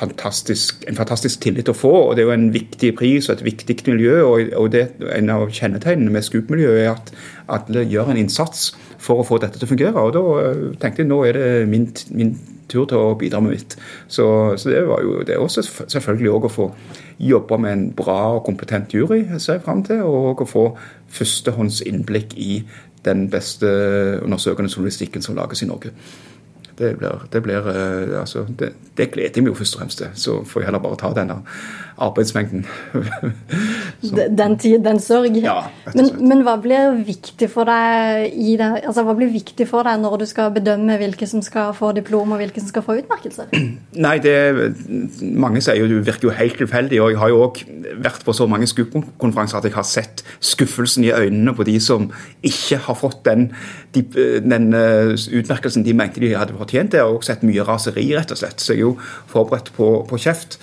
fantastisk, 0.00 0.84
en 0.88 0.96
fantastisk 0.96 1.42
tillit 1.44 1.68
å 1.68 1.76
få. 1.76 1.92
og 2.08 2.14
Det 2.16 2.24
er 2.24 2.30
jo 2.30 2.36
en 2.36 2.50
viktig 2.54 2.92
pris 2.98 3.28
og 3.28 3.36
et 3.36 3.44
viktig 3.50 3.76
miljø. 3.88 4.20
og, 4.24 4.54
og 4.56 4.70
det, 4.74 4.86
En 5.16 5.32
av 5.34 5.48
kjennetegnene 5.50 6.14
med 6.14 6.26
Scoop-miljøet 6.26 6.84
er 6.84 6.94
at 6.94 7.12
alle 7.50 7.84
gjør 7.90 8.12
en 8.12 8.22
innsats 8.22 8.70
for 9.00 9.20
å 9.20 9.26
få 9.26 9.40
dette 9.42 9.58
til 9.58 9.66
å 9.68 9.72
fungere. 9.74 10.06
og 10.06 10.14
Da 10.16 10.24
eh, 10.44 10.64
tenkte 10.80 11.04
jeg 11.04 11.10
nå 11.10 11.20
er 11.26 11.38
det 11.38 11.50
min, 11.68 11.88
min 12.14 12.34
tur 12.70 12.86
til 12.88 13.00
å 13.00 13.16
bidra 13.18 13.42
med 13.44 13.56
mitt. 13.56 13.76
Så, 14.08 14.26
så 14.56 14.72
det 14.72 14.84
var 14.88 15.04
jo 15.04 15.20
det 15.26 15.36
er 15.36 15.42
også 15.42 15.64
selvfølgelig 15.86 16.32
òg 16.32 16.48
å 16.48 16.54
få 16.54 16.68
jobbe 17.20 17.58
med 17.60 17.72
en 17.72 17.86
bra 17.96 18.20
og 18.38 18.44
kompetent 18.46 18.94
jury, 18.94 19.24
ser 19.38 19.58
jeg 19.58 19.66
fram 19.66 19.82
til, 19.84 20.02
og 20.06 20.40
å 20.40 20.48
få 20.48 20.64
førstehånds 21.12 21.82
innblikk 21.90 22.36
i 22.40 22.62
den 23.04 23.28
beste 23.32 23.68
undersøkende 24.22 24.72
journalistikken 24.72 25.22
som 25.24 25.36
lages 25.36 25.62
i 25.62 25.68
Norge. 25.68 25.92
Det 26.80 26.94
blir, 26.96 27.26
det, 27.32 27.42
blir, 27.44 27.66
eh, 27.68 28.20
altså, 28.20 28.46
det, 28.58 28.72
det 28.96 29.10
gleder 29.12 29.36
jeg 29.36 29.44
meg 29.44 29.52
jo 29.52 29.58
først 29.58 29.76
og 29.76 29.82
fremst 29.82 30.00
til. 30.00 30.14
Så 30.16 30.38
får 30.48 30.62
jeg 30.62 30.70
heller 30.70 30.80
bare 30.80 30.96
ta 30.96 31.10
denne 31.12 31.42
arbeidsmengden. 32.00 32.64
den 34.40 34.56
tid, 34.58 34.78
den 34.84 35.00
sorg. 35.00 35.36
Ja, 35.36 35.56
men, 35.94 36.10
men, 36.20 36.42
hva 36.46 36.56
blir 36.62 36.96
viktig 37.06 37.50
for 37.52 37.68
deg 37.68 38.32
i 38.32 38.56
det, 38.60 38.70
altså, 38.80 39.04
hva 39.06 39.14
blir 39.18 39.30
viktig 39.32 39.66
for 39.68 39.86
deg 39.86 40.00
når 40.02 40.20
du 40.22 40.26
skal 40.30 40.52
bedømme 40.54 40.96
hvilke 41.00 41.28
som 41.28 41.44
skal 41.44 41.74
få 41.76 41.92
diplom 41.96 42.34
og 42.34 42.40
hvilke 42.40 42.62
som 42.62 42.70
skal 42.72 42.84
få 42.86 42.98
utmerkelser? 43.02 43.52
Nei, 44.06 44.16
det, 44.24 44.36
Mange 45.20 45.62
sier 45.64 45.78
jo 45.80 45.88
det 45.90 46.02
virker 46.06 46.30
jo 46.30 46.36
helt 46.36 46.58
tilfeldig. 46.60 47.00
og 47.02 47.12
Jeg 47.12 47.20
har 47.22 47.32
jo 47.32 47.42
òg 47.46 47.62
vært 48.04 48.24
på 48.26 48.34
så 48.36 48.46
mange 48.50 48.68
SKUP-konferanser 48.70 49.60
at 49.60 49.68
jeg 49.68 49.76
har 49.76 49.88
sett 49.88 50.24
skuffelsen 50.40 51.06
i 51.06 51.12
øynene 51.12 51.54
på 51.56 51.66
de 51.68 51.76
som 51.82 52.08
ikke 52.46 52.80
har 52.86 52.98
fått 52.98 53.24
den, 53.28 53.50
de, 53.94 54.04
den 54.44 54.70
uh, 54.74 55.12
utmerkelsen 55.14 55.84
de 55.86 55.96
mente 55.96 56.22
de 56.22 56.34
hadde 56.36 56.56
fortjent. 56.56 56.96
Jeg 56.96 57.04
har 57.04 57.12
også 57.12 57.34
sett 57.34 57.44
mye 57.46 57.66
raseri, 57.66 58.06
rett 58.16 58.32
og 58.32 58.40
slett. 58.40 58.62
Så 58.62 58.74
jeg 58.74 58.82
er 58.82 58.88
jo 58.88 58.96
forberedt 59.30 59.72
på, 59.76 59.92
på 60.08 60.20
kjeft. 60.20 60.60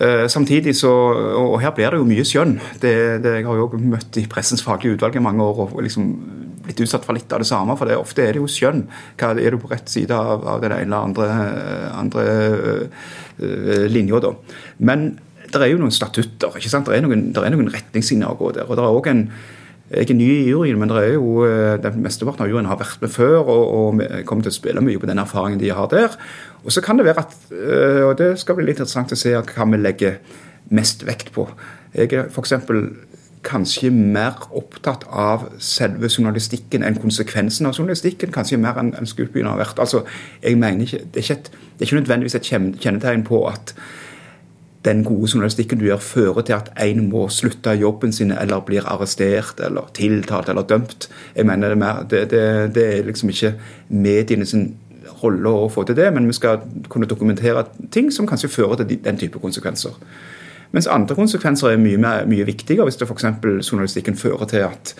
Eh, 0.00 0.26
samtidig 0.32 0.72
så, 0.78 0.90
og 1.36 1.58
Her 1.60 1.74
blir 1.76 1.92
det 1.92 1.98
jo 2.00 2.08
mye 2.08 2.24
skjønn. 2.24 2.54
Det, 2.80 2.92
det, 3.20 3.34
jeg 3.40 3.46
har 3.46 3.58
jo 3.58 3.68
møtt 3.76 4.16
i 4.16 4.24
Pressens 4.30 4.64
faglige 4.64 4.96
utvalg 4.96 5.18
i 5.18 5.24
mange 5.24 5.44
år 5.44 5.66
og 5.66 5.82
liksom 5.84 6.06
blitt 6.64 6.80
utsatt 6.80 7.04
for 7.04 7.16
litt 7.16 7.32
av 7.32 7.42
det 7.42 7.48
samme. 7.50 7.76
For 7.76 7.90
det, 7.90 7.98
ofte 8.00 8.24
er 8.24 8.32
det 8.32 8.40
jo 8.40 8.48
skjønn. 8.48 8.86
Hva 9.20 9.34
Er 9.36 9.52
du 9.52 9.60
på 9.60 9.68
rett 9.72 9.92
side 9.92 10.16
av, 10.16 10.46
av 10.48 10.64
den 10.64 10.72
ene 10.72 10.88
eller 10.88 11.04
andre, 11.04 11.28
andre 12.00 12.24
øh, 13.44 13.86
linja, 13.92 14.22
da. 14.24 14.32
Men 14.78 15.10
det 15.50 15.60
er 15.60 15.72
jo 15.74 15.80
noen 15.82 15.92
statutter. 15.92 16.56
ikke 16.56 16.72
sant? 16.72 16.88
Det 16.88 16.96
er 16.96 17.04
noen, 17.04 17.30
det 17.36 17.52
noen 17.52 17.72
retningslinjer 17.74 18.32
å 18.32 18.38
gå 18.40 18.54
der. 18.56 18.70
og 18.70 18.78
det 18.78 18.86
er 18.86 19.00
også 19.00 19.12
en 19.12 19.26
jeg 19.90 20.10
er 20.10 20.14
ny 20.14 20.28
i 20.30 20.50
juryen, 20.52 20.78
men 20.78 20.88
det 20.88 21.00
er 21.02 21.16
jo, 21.16 21.42
den 21.82 22.02
mesteparten 22.04 22.44
av 22.44 22.50
juryen 22.50 22.68
har 22.70 22.78
vært 22.78 23.00
med 23.02 23.10
før 23.10 23.40
og, 23.40 23.62
og 23.74 24.02
kommer 24.28 24.46
til 24.46 24.52
å 24.52 24.54
spille 24.54 24.84
mye 24.86 25.00
på 25.02 25.08
den 25.10 25.18
erfaringen 25.18 25.58
de 25.58 25.72
har 25.74 25.90
der. 25.90 26.14
Og 26.62 26.70
så 26.70 26.82
kan 26.84 26.98
det 26.98 27.08
være 27.08 27.24
at, 27.24 27.34
øh, 27.50 28.04
og 28.08 28.18
det 28.20 28.36
skal 28.38 28.58
bli 28.58 28.68
litt 28.68 28.78
interessant 28.78 29.10
å 29.10 29.18
se 29.18 29.34
hva 29.34 29.66
vi 29.72 29.80
legger 29.80 30.20
mest 30.70 31.02
vekt 31.08 31.32
på. 31.34 31.48
Jeg 31.96 32.12
er 32.14 32.28
f.eks. 32.30 32.54
kanskje 33.42 33.90
mer 33.90 34.36
opptatt 34.54 35.06
av 35.10 35.48
selve 35.58 36.10
journalistikken 36.12 36.84
enn 36.86 37.00
konsekvensen 37.00 37.66
av 37.66 37.74
journalistikken. 37.74 38.30
Kanskje 38.34 38.60
mer 38.62 38.78
enn 38.78 38.92
en 38.94 39.10
skuespilleren 39.10 39.50
har 39.56 39.62
vært. 39.64 39.82
Altså, 39.82 40.04
jeg 40.44 40.60
mener 40.60 40.86
ikke, 40.86 41.02
det, 41.02 41.18
er 41.18 41.26
ikke 41.26 41.38
et, 41.40 41.50
det 41.50 41.82
er 41.82 41.90
ikke 41.90 42.00
nødvendigvis 42.02 42.38
et 42.38 42.52
kjennetegn 42.84 43.26
på 43.26 43.42
at, 43.50 43.74
den 44.84 45.02
gode 45.04 45.28
journalistikken 45.28 45.78
du 45.78 45.84
gjør, 45.84 46.00
fører 46.00 46.44
til 46.46 46.56
at 46.56 46.70
en 46.80 47.08
må 47.10 47.26
slutte 47.28 47.74
jobben 47.76 48.12
sin 48.16 48.32
eller 48.32 48.62
blir 48.64 48.86
arrestert 48.88 49.60
eller 49.64 49.90
tiltalt 49.94 50.48
eller 50.48 50.62
dømt. 50.62 51.08
Jeg 51.36 51.46
mener 51.46 51.68
Det, 51.68 51.78
mer, 51.78 52.02
det, 52.10 52.30
det, 52.30 52.74
det 52.74 52.86
er 52.98 53.04
liksom 53.04 53.28
ikke 53.28 53.54
mediene 53.88 54.46
sin 54.46 54.76
rolle 55.22 55.48
å 55.52 55.68
få 55.68 55.84
til 55.84 55.96
det, 55.96 56.08
men 56.14 56.26
vi 56.26 56.32
skal 56.32 56.62
kunne 56.88 57.08
dokumentere 57.08 57.66
ting 57.92 58.10
som 58.12 58.26
kanskje 58.26 58.48
fører 58.48 58.80
til 58.80 59.00
den 59.04 59.18
type 59.18 59.38
konsekvenser. 59.38 59.96
Mens 60.72 60.86
andre 60.86 61.14
konsekvenser 61.18 61.72
er 61.72 61.82
mye, 61.82 61.98
mye 62.30 62.46
viktigere, 62.46 62.86
hvis 62.86 62.96
det 62.96 63.08
f.eks. 63.08 63.26
journalistikken 63.70 64.16
fører 64.16 64.46
til 64.46 64.66
at 64.68 64.94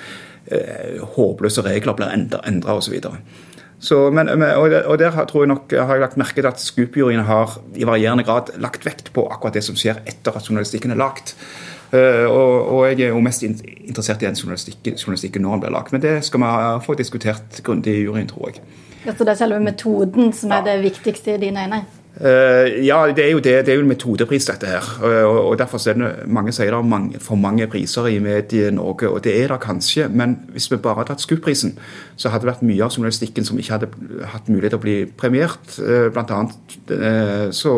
eh, 0.51 0.99
håpløse 1.15 1.63
regler 1.63 1.95
blir 1.97 2.11
endra 2.11 2.77
osv. 2.77 2.97
Så, 3.81 4.11
men, 4.13 4.29
og 4.29 4.99
der 5.01 5.15
tror 5.25 5.45
jeg 5.47 5.49
nok, 5.49 5.73
har 5.73 5.97
jeg 5.97 6.03
lagt 6.03 6.19
merke 6.21 6.43
til 6.43 6.49
at 6.51 6.61
Scoop-juryen 6.61 7.25
har 7.25 7.55
i 7.73 7.87
varierende 7.89 8.27
grad 8.29 8.53
lagt 8.61 8.85
vekt 8.85 9.09
på 9.17 9.25
akkurat 9.33 9.57
det 9.57 9.65
som 9.65 9.79
skjer 9.79 10.03
etter 10.05 10.37
at 10.37 10.51
journalistikken 10.51 10.93
er 10.93 11.01
lagt. 11.01 11.33
Uh, 11.91 12.29
og, 12.29 12.53
og, 12.71 12.83
jeg 12.93 13.09
er 13.09 13.17
jo 13.17 13.23
mest 13.25 13.43
interessert 13.43 14.21
i 14.23 14.29
den 14.29 14.37
journalistikken, 14.39 14.95
journalistikken 15.01 15.43
når 15.43 15.57
den 15.57 15.65
blir 15.65 15.75
lagt. 15.75 15.95
Men 15.97 16.05
det 16.05 16.21
skal 16.29 16.45
vi 16.45 16.51
få 16.85 16.95
diskutert 17.01 17.63
grundig 17.67 17.97
i 17.97 18.05
juryen, 18.05 18.29
tror 18.31 18.53
jeg. 18.53 18.63
Ja, 19.07 19.15
så 19.17 19.25
det 19.25 19.33
er 19.33 19.41
selve 19.41 19.63
metoden 19.65 20.35
som 20.37 20.53
er 20.53 20.63
det 20.69 20.77
viktigste 20.85 21.35
i 21.35 21.41
dine 21.41 21.65
øyne? 21.65 21.81
Uh, 22.19 22.67
ja, 22.85 23.07
det 23.15 23.23
er 23.25 23.31
jo 23.31 23.39
det. 23.39 23.53
Det 23.67 23.73
er 23.73 23.79
jo 23.79 23.85
en 23.85 23.89
metodepris, 23.93 24.49
dette 24.51 24.67
her. 24.67 24.87
Uh, 25.01 25.47
og 25.47 25.59
Derfor 25.59 25.81
er 25.89 25.95
det 25.95 26.11
mange 26.27 26.53
sier 26.53 26.73
det 26.73 26.79
er 26.79 26.87
mange, 26.87 27.21
for 27.23 27.39
mange 27.39 27.69
priser 27.71 28.09
i 28.11 28.19
Medie-Norge, 28.21 29.09
og 29.09 29.23
det 29.25 29.37
er 29.39 29.53
det 29.53 29.61
kanskje. 29.63 30.09
Men 30.09 30.37
hvis 30.53 30.71
vi 30.73 30.81
bare 30.83 30.99
hadde 30.99 31.15
tatt 31.15 31.25
SKUP-prisen, 31.25 31.77
så 32.17 32.33
hadde 32.33 32.45
det 32.45 32.53
vært 32.53 32.67
mye 32.67 32.85
av 32.85 32.93
journalistikken 32.97 33.47
som 33.47 33.61
ikke 33.63 33.77
hadde 33.77 33.91
hatt 34.35 34.51
mulighet 34.51 34.75
til 34.75 34.81
å 34.81 34.85
bli 34.85 34.97
premiert. 35.23 35.77
Uh, 35.79 36.11
blant 36.11 36.35
annet 36.35 36.57
så 37.55 37.75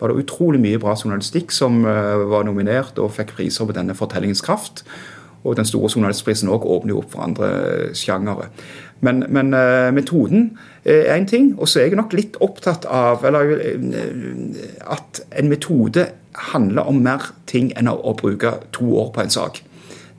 var 0.00 0.10
det 0.10 0.24
utrolig 0.24 0.58
mye 0.60 0.78
bra 0.82 0.96
journalistikk 0.96 1.52
som 1.54 1.84
var 1.86 2.44
nominert 2.44 2.98
og 2.98 3.12
fikk 3.14 3.36
priser 3.36 3.68
på 3.68 3.76
denne 3.76 3.94
fortellingens 3.96 4.42
kraft. 4.44 4.82
Og 5.44 5.56
den 5.56 5.68
store 5.68 5.90
journalistprisen 5.94 6.50
òg 6.50 6.66
åpner 6.66 6.94
jo 6.94 7.02
opp 7.02 7.12
for 7.12 7.26
andre 7.26 7.50
sjangere. 7.94 8.48
Men, 9.00 9.24
men 9.28 9.54
uh, 9.54 9.92
metoden 9.94 10.58
er 10.84 11.12
én 11.16 11.26
ting. 11.28 11.54
Og 11.58 11.68
så 11.68 11.80
er 11.80 11.90
jeg 11.90 12.00
nok 12.00 12.16
litt 12.16 12.38
opptatt 12.40 12.86
av 12.88 13.24
eller, 13.26 13.52
at 14.86 15.22
en 15.36 15.52
metode 15.52 16.08
handler 16.52 16.88
om 16.88 17.00
mer 17.04 17.30
ting 17.48 17.72
enn 17.76 17.90
å, 17.90 17.96
å 17.96 18.16
bruke 18.18 18.56
to 18.76 18.88
år 19.02 19.12
på 19.14 19.24
en 19.24 19.36
sak. 19.36 19.62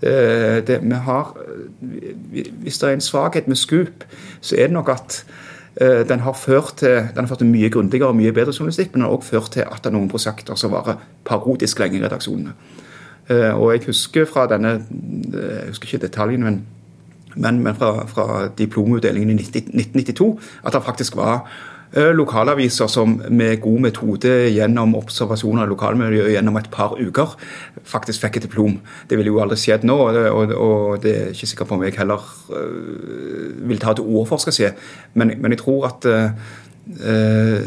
Uh, 0.04 0.62
det, 0.68 0.80
har, 1.08 1.34
hvis 1.82 2.80
det 2.80 2.90
er 2.90 2.98
en 2.98 3.06
svakhet 3.10 3.50
med 3.50 3.60
Scoop, 3.60 4.08
så 4.42 4.58
er 4.58 4.70
det 4.70 4.78
nok 4.78 4.94
at 4.94 5.22
den 5.78 6.24
har, 6.26 6.34
ført 6.34 6.80
til, 6.82 7.04
den 7.14 7.20
har 7.22 7.30
ført 7.30 7.44
til 7.44 7.52
mye 7.52 7.68
grundigere 7.70 8.10
og 8.10 8.18
mye 8.18 8.32
bedre 8.34 8.50
journalistikk, 8.50 8.96
men 8.96 9.04
den 9.04 9.06
har 9.06 9.12
også 9.14 9.30
ført 9.36 9.52
til 9.54 9.62
at 9.68 9.84
det 9.84 9.92
er 9.92 9.94
noen 9.94 10.10
prosjekter 10.10 10.58
som 10.58 10.72
varer 10.74 10.98
parodisk 11.28 11.84
lenge 11.84 12.00
i 12.00 12.02
redaksjonene. 12.02 12.56
Og 13.30 13.74
jeg 13.74 13.82
husker 13.90 14.26
fra 14.26 14.46
denne 14.48 14.70
Jeg 15.34 15.72
husker 15.74 15.90
ikke 15.90 16.06
detaljene, 16.06 16.46
men 16.46 16.60
men, 17.38 17.64
men 17.64 17.76
fra, 17.76 18.06
fra 18.10 18.48
diplomutdelingen 18.58 19.40
i 19.40 19.46
1992 19.46 20.30
at 20.66 20.74
det 20.74 20.84
faktisk 20.84 21.18
var 21.18 21.44
eh, 21.94 22.12
lokalaviser 22.16 22.90
som 22.92 23.18
med 23.30 23.62
god 23.62 23.80
metode 23.88 24.34
gjennom 24.54 24.96
observasjoner 24.98 25.66
av 25.66 25.72
lokalmiljøet 25.74 26.34
gjennom 26.34 26.58
et 26.58 26.70
par 26.74 26.98
uker 26.98 27.36
faktisk 27.88 28.26
fikk 28.26 28.40
et 28.40 28.48
diplom. 28.48 28.80
Det 29.10 29.20
ville 29.20 29.32
jo 29.32 29.42
aldri 29.44 29.60
skjedd 29.62 29.86
nå, 29.88 29.98
og, 30.08 30.56
og 30.56 31.04
det 31.04 31.14
er 31.16 31.36
ikke 31.36 31.52
sikkert 31.54 31.70
på 31.72 31.78
om 31.78 31.86
jeg 31.86 31.98
heller 32.00 32.26
øh, 32.52 33.68
vil 33.70 33.84
ta 33.84 33.94
til 33.94 34.08
orde 34.08 34.30
for 34.32 34.44
skal 34.44 34.58
skje. 34.58 34.74
Men, 35.14 35.38
men, 35.38 35.54
jeg 35.54 35.62
tror 35.64 35.88
at 35.92 36.10
uh, 36.12 37.64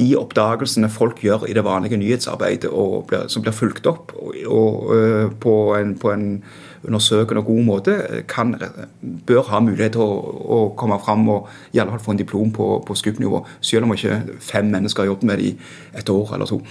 de 0.00 0.08
oppdagelsene 0.18 0.88
folk 0.92 1.20
gjør 1.24 1.46
i 1.48 1.54
det 1.56 1.64
vanlige 1.66 2.00
nyhetsarbeidet, 2.00 2.72
og 2.72 3.12
som 3.28 3.44
blir 3.44 3.54
fulgt 3.54 3.86
opp 3.90 4.14
og, 4.16 4.34
og, 4.48 4.90
uh, 4.90 5.26
på 5.40 5.54
en, 5.76 5.94
på 6.00 6.12
en 6.14 6.26
undersøkende 6.84 7.42
og 7.42 7.50
god 7.50 7.64
måte, 7.66 7.96
kan, 8.28 8.54
bør 9.26 9.42
ha 9.50 9.60
mulighet 9.60 9.98
til 9.98 10.04
å, 10.04 10.14
å 10.56 10.60
komme 10.80 10.96
fram 11.04 11.28
og 11.28 11.50
i 11.74 11.82
alle 11.82 11.92
fall 11.92 12.04
få 12.06 12.14
en 12.14 12.22
diplom 12.22 12.54
på, 12.56 12.70
på 12.86 12.96
SKUP-nivå. 12.96 13.42
Selv 13.60 13.84
om 13.84 13.92
ikke 13.94 14.22
fem 14.40 14.70
mennesker 14.72 15.04
har 15.04 15.12
jobbet 15.12 15.28
med 15.28 15.42
det 15.42 15.50
i 15.50 16.00
et 16.00 16.12
år 16.12 16.34
eller 16.36 16.48
to. 16.48 16.62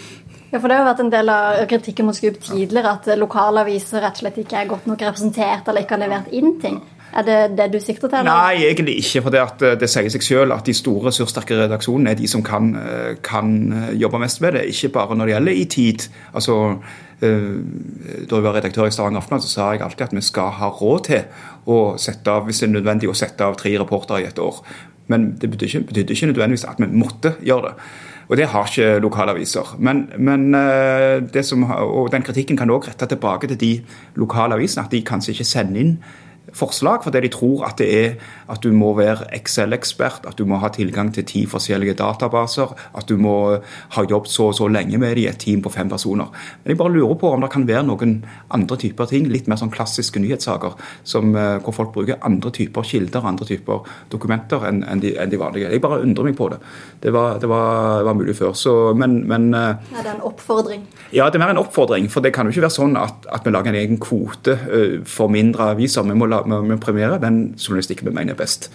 Ja, 0.50 0.58
for 0.58 0.66
Det 0.66 0.80
har 0.80 0.82
jo 0.82 0.90
vært 0.90 1.04
en 1.04 1.12
del 1.14 1.30
av 1.30 1.60
kritikken 1.70 2.08
mot 2.10 2.18
SKUP 2.18 2.40
tidligere, 2.42 2.96
at 2.98 3.20
lokalaviser 3.22 4.02
rett 4.02 4.18
og 4.18 4.24
slett 4.24 4.40
ikke 4.42 4.58
er 4.58 4.72
godt 4.72 4.88
nok 4.90 5.04
representert 5.06 5.70
eller 5.70 5.86
ikke 5.86 5.98
har 5.98 6.08
levert 6.08 6.34
inn 6.34 6.56
ting. 6.64 6.82
Er 7.14 7.26
det 7.26 7.38
det 7.58 7.68
du 7.74 7.80
sikter 7.82 8.12
til? 8.12 8.28
Nei, 8.28 8.66
egentlig 8.70 9.00
ikke. 9.02 9.24
For 9.26 9.34
det, 9.34 9.42
at 9.42 9.82
det 9.82 9.90
sier 9.90 10.10
seg 10.14 10.26
selv 10.26 10.54
at 10.56 10.66
de 10.68 10.76
store, 10.78 11.08
ressurssterke 11.10 11.58
redaksjonene 11.58 12.14
er 12.14 12.20
de 12.20 12.30
som 12.30 12.44
kan, 12.46 12.72
kan, 13.26 13.54
jobbe 13.98 14.22
mest 14.22 14.42
med 14.46 14.60
det. 14.60 14.68
Ikke 14.74 14.94
bare 15.00 15.18
når 15.18 15.30
det 15.30 15.38
gjelder 15.38 15.62
i 15.62 15.70
tid. 15.74 16.10
Altså, 16.34 16.58
Eh, 17.22 17.56
da 18.30 18.38
jeg 18.38 18.44
var 18.44 18.56
redaktør 18.56 18.86
i 18.88 18.92
Stavanger 18.96 19.20
Aftenblad, 19.20 19.44
så 19.44 19.50
sa 19.52 19.72
jeg 19.72 19.82
alltid 19.84 20.06
at 20.06 20.14
vi 20.16 20.22
skal 20.24 20.54
ha 20.56 20.70
råd 20.72 21.02
til 21.10 21.26
å 21.68 21.80
sette 22.00 22.32
av, 22.32 22.46
hvis 22.48 22.62
det 22.64 22.70
er 22.70 22.78
nødvendig, 22.78 23.10
å 23.12 23.18
sette 23.18 23.44
av 23.44 23.58
tre 23.60 23.74
reportere 23.80 24.22
i 24.24 24.30
et 24.30 24.40
år. 24.40 24.62
Men 25.12 25.34
det 25.42 25.50
betydde 25.52 25.68
ikke, 25.68 25.88
betydde 25.90 26.16
ikke 26.16 26.30
nødvendigvis 26.32 26.64
at 26.70 26.80
vi 26.80 26.88
måtte 26.88 27.34
gjøre 27.44 27.66
det. 27.68 27.90
Og 28.30 28.38
det 28.38 28.48
har 28.54 28.70
ikke 28.70 29.02
lokalaviser. 29.04 29.76
Men, 29.84 30.06
men 30.22 30.56
eh, 30.56 31.44
som, 31.44 31.66
og 31.68 32.12
den 32.14 32.24
kritikken 32.24 32.58
kan 32.58 32.72
også 32.72 32.94
rette 32.94 33.10
tilbake 33.12 33.52
til 33.52 33.60
de 33.60 33.74
lokale 34.22 34.56
avisene, 34.56 34.86
at 34.86 34.96
de 34.96 35.04
kanskje 35.04 35.36
ikke 35.36 35.50
sender 35.50 35.84
inn 35.84 35.96
forslag, 36.54 37.04
fordi 37.06 37.22
de 37.26 37.32
tror 37.34 37.66
at 37.68 37.80
det 37.82 37.90
er 37.90 38.16
at 38.50 38.64
du 38.64 38.72
må 38.74 38.94
være 38.98 39.28
Excel-ekspert, 39.38 40.26
at 40.28 40.38
du 40.40 40.46
må 40.50 40.58
ha 40.62 40.72
tilgang 40.74 41.12
til 41.14 41.26
ti 41.28 41.44
forskjellige 41.50 41.98
databaser, 42.00 42.74
at 42.98 43.10
du 43.10 43.18
må 43.22 43.36
ha 43.96 44.06
jobbet 44.10 44.34
så 44.34 44.50
og 44.50 44.56
så 44.58 44.70
lenge 44.72 44.98
med 44.98 45.16
det 45.18 45.24
i 45.24 45.28
et 45.30 45.40
team 45.42 45.62
på 45.62 45.72
fem 45.74 45.90
personer. 45.90 46.32
Men 46.64 46.74
jeg 46.74 46.80
bare 46.80 46.94
lurer 46.96 47.18
på 47.20 47.32
om 47.34 47.44
det 47.44 47.52
kan 47.54 47.68
være 47.68 47.86
noen 47.86 48.16
andre 48.56 48.78
typer 48.82 49.10
ting, 49.12 49.28
litt 49.30 49.50
mer 49.50 49.60
sånn 49.62 49.74
klassiske 49.74 50.22
nyhetssaker, 50.22 50.78
som, 51.04 51.36
eh, 51.36 51.60
hvor 51.64 51.76
folk 51.76 51.94
bruker 51.94 52.20
andre 52.26 52.52
typer 52.56 52.88
kilder, 52.88 53.26
andre 53.26 53.46
typer 53.46 53.86
dokumenter 54.10 54.66
enn 54.70 54.84
en 54.84 55.04
de, 55.04 55.14
en 55.18 55.30
de, 55.30 55.38
vanlige. 55.38 55.70
Jeg 55.70 55.82
bare 55.82 56.02
undrer 56.02 56.30
meg 56.30 56.38
på 56.38 56.50
det. 56.50 56.60
Det 57.04 57.14
var, 57.14 57.38
det 57.40 57.50
var, 57.50 58.04
var 58.08 58.18
mulig 58.18 58.36
før. 58.36 58.54
Så, 58.58 58.94
men, 58.98 59.22
men 59.30 59.54
eh, 59.54 59.94
Er 59.94 60.04
det 60.08 60.16
en 60.16 60.26
oppfordring? 60.32 60.88
Ja, 61.14 61.30
det 61.30 61.40
er 61.40 61.46
mer 61.46 61.54
en 61.54 61.62
oppfordring. 61.62 62.10
For 62.10 62.26
det 62.26 62.34
kan 62.34 62.48
jo 62.48 62.56
ikke 62.56 62.66
være 62.68 62.78
sånn 62.80 62.98
at, 63.00 63.30
at 63.30 63.46
vi 63.46 63.54
lager 63.54 63.74
en 63.74 63.80
egen 63.80 64.02
kvote 64.02 64.58
uh, 64.58 65.00
for 65.08 65.32
mindre 65.32 65.72
aviser. 65.76 66.06
Vi 66.08 66.18
må 66.18 66.28
la 66.30 66.39
med 66.48 66.78
å 66.78 66.82
premiere 66.84 67.20
den 67.22 67.50
journalistikken 67.58 68.10
vi 68.10 68.16
mener 68.16 68.36
er 68.36 68.40
best. 68.40 68.70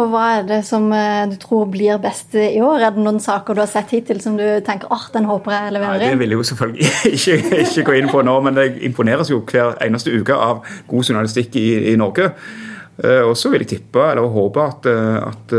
Og 0.00 0.08
Hva 0.08 0.22
er 0.38 0.46
det 0.48 0.62
som 0.64 0.86
eh, 0.96 1.28
du 1.28 1.36
tror 1.40 1.66
blir 1.70 2.00
best 2.00 2.34
i 2.38 2.60
år? 2.64 2.80
Er 2.80 2.94
det 2.94 3.04
noen 3.04 3.20
saker 3.20 3.54
du 3.54 3.60
har 3.60 3.70
sett 3.70 3.92
hittil 3.92 4.22
som 4.24 4.38
du 4.40 4.44
tenker 4.64 4.90
åh, 4.92 5.04
den 5.12 5.28
håper 5.28 5.52
jeg 5.52 5.74
leverer 5.76 6.00
Nei, 6.00 6.08
det 6.08 6.20
vil 6.22 6.32
jeg 6.32 6.40
jo 6.40 6.48
selvfølgelig 6.48 6.90
ikke, 7.18 7.36
ikke, 7.60 7.86
gå 7.90 7.96
inn 8.00 8.10
på 8.12 8.22
nå, 8.24 8.36
men 8.46 8.60
jeg 8.62 8.78
imponeres 8.88 9.30
jo 9.32 9.42
hver 9.44 9.76
eneste 9.84 10.14
uke 10.14 10.36
av 10.36 10.62
god 10.88 11.10
journalistikk 11.10 11.58
i, 11.60 11.66
i 11.92 11.96
Norge. 12.00 12.30
Eh, 13.04 13.20
og 13.20 13.36
så 13.36 13.52
vil 13.52 13.66
jeg 13.66 13.74
tippe, 13.74 14.06
eller 14.08 14.32
håpe, 14.32 14.64
at, 14.64 14.88
eh, 14.88 15.20
at 15.28 15.54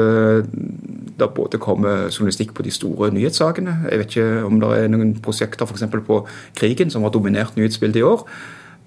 det 1.22 1.30
både 1.38 1.62
kommer 1.62 2.10
journalistikk 2.10 2.56
på 2.58 2.66
de 2.66 2.74
store 2.74 3.12
nyhetssakene. 3.14 3.78
Jeg 3.92 4.02
vet 4.02 4.18
ikke 4.18 4.50
om 4.50 4.58
det 4.64 4.74
er 4.80 4.92
noen 4.92 5.14
prosjekter 5.22 5.70
f.eks. 5.70 5.86
på 6.10 6.24
krigen 6.58 6.90
som 6.90 7.06
har 7.06 7.14
dominert 7.14 7.54
nyhetsbildet 7.60 8.02
i 8.02 8.08
år. 8.10 8.26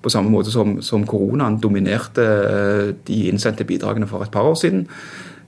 På 0.07 0.13
samme 0.13 0.31
måte 0.31 0.53
som, 0.55 0.77
som 0.87 1.07
koronaen 1.09 1.59
dominerte 1.59 2.25
eh, 2.25 2.91
de 3.09 3.25
innsendte 3.27 3.67
bidragene 3.67 4.07
for 4.07 4.23
et 4.23 4.31
par 4.31 4.47
år 4.47 4.55
siden. 4.61 4.85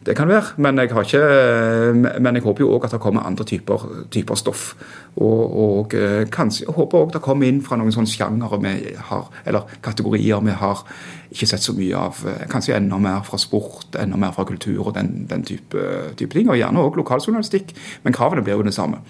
Det 0.06 0.16
kan 0.16 0.28
være, 0.28 0.56
men 0.56 0.78
jeg, 0.78 0.90
ikke, 0.90 1.18
eh, 1.20 2.20
men 2.22 2.34
jeg 2.34 2.42
håper 2.42 2.64
jo 2.64 2.72
òg 2.74 2.86
at 2.86 2.94
det 2.96 3.00
kommer 3.02 3.26
andre 3.28 3.44
typer, 3.44 3.84
typer 4.10 4.38
stoff. 4.40 4.70
Og, 5.16 5.56
og 5.62 5.94
eh, 5.94 6.24
kanskje, 6.32 6.64
jeg 6.64 6.74
håper 6.74 6.98
òg 6.98 7.14
det 7.14 7.22
kommer 7.22 7.46
inn 7.46 7.60
fra 7.62 7.76
noen 7.78 7.94
sånne 7.94 8.10
sjangere 8.10 8.58
vi 8.62 8.74
har, 9.10 9.30
eller 9.44 9.70
kategorier 9.84 10.42
vi 10.46 10.58
har 10.58 10.82
ikke 11.28 11.50
sett 11.50 11.66
så 11.66 11.74
mye 11.76 12.02
av. 12.08 12.22
Kanskje 12.50 12.78
enda 12.78 12.98
mer 13.02 13.20
fra 13.26 13.38
sport, 13.38 13.90
enda 14.00 14.16
mer 14.18 14.32
fra 14.34 14.46
kultur 14.48 14.86
og 14.86 14.94
den, 14.96 15.26
den 15.28 15.44
type, 15.44 15.86
type, 16.16 16.32
ting. 16.32 16.48
Og 16.48 16.56
gjerne 16.56 16.82
òg 16.82 16.96
lokaljournalistikk, 17.02 17.74
men 18.02 18.16
kravene 18.16 18.46
blir 18.46 18.56
jo 18.56 18.64
det 18.64 18.74
samme. 18.74 19.02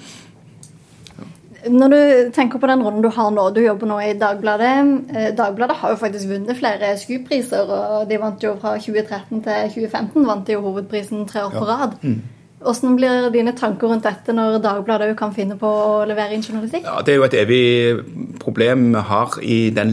Når 1.67 1.91
du 1.91 2.01
tenker 2.35 2.61
på 2.63 2.69
den 2.71 2.83
rollen 2.87 3.03
du 3.03 3.09
har 3.11 3.31
nå, 3.35 3.49
du 3.51 3.61
jobber 3.65 3.91
nå 3.91 3.99
i 4.05 4.15
Dagbladet. 4.19 4.75
Eh, 5.11 5.29
Dagbladet 5.37 5.77
har 5.81 5.95
jo 5.95 6.01
faktisk 6.01 6.31
vunnet 6.31 6.59
flere 6.59 6.93
SKU-priser, 6.95 7.67
og 7.67 8.09
de 8.11 8.19
vant 8.23 8.45
jo 8.45 8.55
fra 8.63 8.77
2013 8.79 9.43
til 9.43 9.73
2015 9.75 10.29
vant 10.29 10.47
de 10.47 10.55
jo 10.55 10.63
hovedprisen 10.69 11.27
tre 11.27 11.49
år 11.49 11.57
på 11.57 11.67
rad. 11.67 11.97
Mm. 12.03 12.21
Hvordan 12.59 12.97
blir 12.99 13.29
dine 13.31 13.53
tanker 13.55 13.91
rundt 13.91 14.07
dette 14.07 14.35
når 14.35 14.59
Dagbladet 14.63 15.13
kan 15.19 15.35
finne 15.35 15.55
på 15.59 15.67
å 15.67 16.07
levere 16.11 16.35
inn 16.35 16.43
journalistikk? 16.43 16.87
Ja, 16.87 17.03
Det 17.03 17.15
er 17.15 17.21
jo 17.21 17.27
et 17.27 17.37
evig 17.39 18.39
problem 18.43 18.89
vi 18.95 19.03
har 19.11 19.37
i 19.43 19.59
den 19.75 19.93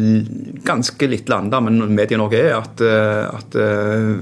ganske 0.66 1.10
lille 1.10 1.30
landet, 1.30 1.62
men 1.62 1.94
Medie-Norge 1.98 2.42
er 2.42 2.56
at, 2.58 2.82
eh, 2.82 3.26
at 3.30 3.58
uh, 3.58 4.18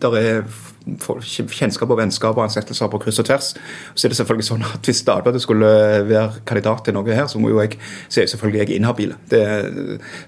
der 0.00 0.16
er 0.20 0.44
kjennskap 0.84 1.90
og 1.90 1.98
vennskap 1.98 2.36
og 2.36 2.44
ansettelser 2.44 2.90
på 2.92 3.00
kryss 3.04 3.20
og 3.22 3.28
tvers. 3.28 3.52
Så 3.94 4.06
er 4.06 4.12
det 4.12 4.18
selvfølgelig 4.18 4.48
sånn 4.50 4.66
at 4.68 4.84
Hvis 4.84 5.04
Dagbladet 5.06 5.42
skulle 5.42 5.70
være 6.08 6.44
kandidat 6.46 6.84
til 6.84 6.96
noe 6.96 7.16
her, 7.16 7.26
så 7.30 7.40
må 7.40 7.52
jo 7.52 7.62
jeg, 7.62 7.78
så 8.08 8.22
er 8.22 8.30
selvfølgelig 8.30 8.62
jeg 8.64 8.76
inhabil. 8.76 9.14
Det, 9.30 9.42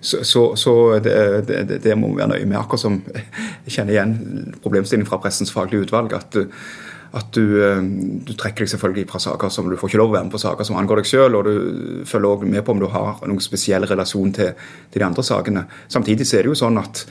så, 0.00 0.24
så, 0.24 0.48
så 0.56 0.74
det, 1.04 1.46
det, 1.48 1.82
det, 1.84 1.98
må 1.98 2.12
vi 2.12 2.22
være 2.22 2.34
nøye 2.34 2.48
med. 2.48 2.58
Akkurat 2.60 2.86
som 2.86 3.02
jeg 3.14 3.76
kjenner 3.78 3.96
igjen 3.96 4.16
problemstillingen 4.64 5.08
fra 5.08 5.20
Pressens 5.20 5.52
faglige 5.52 5.86
utvalg. 5.86 6.16
at 6.16 6.44
at 7.16 7.32
du, 7.32 7.44
eh, 7.64 7.82
du, 8.26 8.32
trekker 8.36 8.64
deg 8.64 8.72
selvfølgelig 8.72 9.06
fra 9.08 9.20
saker 9.22 9.52
som 9.52 9.70
du 9.70 9.76
får 9.78 9.92
ikke 9.92 10.00
lov 10.00 10.10
å 10.10 10.16
være 10.16 10.26
med 10.26 10.34
på 10.34 10.42
saker 10.42 10.68
som 10.68 10.76
angår 10.76 11.00
deg 11.00 11.08
selv, 11.08 11.38
og 11.38 11.46
du 11.46 12.02
følger 12.08 12.28
også 12.28 12.50
med 12.50 12.64
på 12.66 12.74
om 12.74 12.82
du 12.82 12.88
har 12.92 13.22
noen 13.24 13.40
spesiell 13.44 13.86
relasjon 13.88 14.34
til, 14.36 14.52
til 14.90 15.02
de 15.02 15.06
andre 15.06 15.24
sakene. 15.24 15.64
Samtidig 15.92 16.26
så 16.28 16.38
er 16.38 16.46
det 16.46 16.52
jo 16.52 16.60
sånn 16.60 16.80
at 16.82 17.06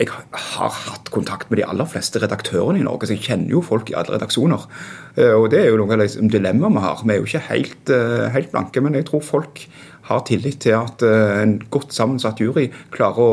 jeg 0.00 0.08
har 0.10 0.72
hatt 0.72 1.10
kontakt 1.12 1.50
med 1.50 1.60
de 1.60 1.66
aller 1.68 1.88
fleste 1.88 2.22
redaktørene 2.22 2.80
i 2.80 2.86
Norge, 2.86 3.06
så 3.08 3.16
jeg 3.16 3.26
kjenner 3.26 3.52
jo 3.52 3.64
folk 3.64 3.92
i 3.92 3.96
alle 4.00 4.16
redaksjoner. 4.16 4.66
Eh, 5.16 5.34
og 5.36 5.50
det 5.52 5.60
er 5.62 5.70
jo 5.70 5.80
noe 5.82 5.92
av 5.92 6.00
liksom, 6.02 6.30
dilemmaet 6.32 6.76
vi 6.76 6.84
har. 6.86 7.02
Vi 7.04 7.14
er 7.14 7.20
jo 7.20 7.28
ikke 7.28 7.46
helt, 7.50 7.92
eh, 7.92 8.28
helt, 8.32 8.52
blanke, 8.54 8.80
men 8.80 8.96
jeg 8.96 9.10
tror 9.10 9.24
folk 9.26 9.66
har 10.10 10.24
tillit 10.26 10.62
til 10.64 10.74
at 10.74 11.04
en 11.04 11.60
godt 11.70 11.92
sammensatt 11.94 12.40
jury 12.40 12.70
klarer 12.90 13.20
å 13.20 13.32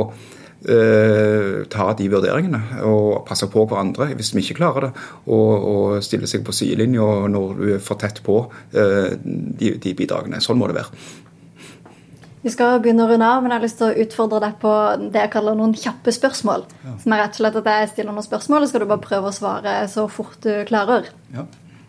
eh, 0.65 1.63
ta 1.71 1.87
de 1.97 2.09
vurderingene 2.11 2.81
og 2.87 3.23
passe 3.27 3.47
på 3.51 3.65
hverandre 3.69 4.09
hvis 4.17 4.33
vi 4.35 4.43
ikke 4.43 4.59
klarer 4.61 4.87
det. 4.87 4.91
Og, 5.25 5.69
og 5.71 6.03
stille 6.05 6.29
seg 6.29 6.45
på 6.47 6.55
sidelinja 6.55 7.07
når 7.31 7.55
du 7.61 7.69
er 7.75 7.83
for 7.83 7.99
tett 8.01 8.21
på 8.25 8.41
eh, 8.73 9.15
de, 9.23 9.75
de, 9.77 9.95
bidragene. 9.97 10.41
Sånn 10.43 10.59
må 10.59 10.69
det 10.69 10.79
være. 10.79 11.07
Vi 12.43 12.53
skal 12.53 12.79
begynne 12.83 13.03
å 13.05 13.09
runde 13.09 13.27
av, 13.27 13.41
men 13.41 13.51
jeg 13.51 13.59
har 13.59 13.65
lyst 13.65 13.79
til 13.81 13.89
å 13.89 14.03
utfordre 14.05 14.41
deg 14.43 14.59
på 14.61 14.73
det 15.07 15.23
jeg 15.23 15.33
kaller 15.33 15.57
noen 15.57 15.73
kjappe 15.75 16.13
spørsmål. 16.13 16.67
Ja. 16.85 16.93
Som 17.01 17.15
er 17.15 17.23
rett 17.23 17.35
og 17.35 17.41
slett 17.41 17.59
at 17.61 17.69
jeg 17.73 17.91
stiller 17.93 18.13
noen 18.13 18.27
spørsmål, 18.27 18.63
og 18.63 18.71
skal 18.71 18.83
du 18.83 18.89
bare 18.91 19.03
prøve 19.03 19.31
å 19.31 19.35
svare 19.35 19.75
så 19.91 20.05
fort 20.11 20.37
du 20.45 20.51
klarer. 20.69 21.09
Ja. 21.33 21.47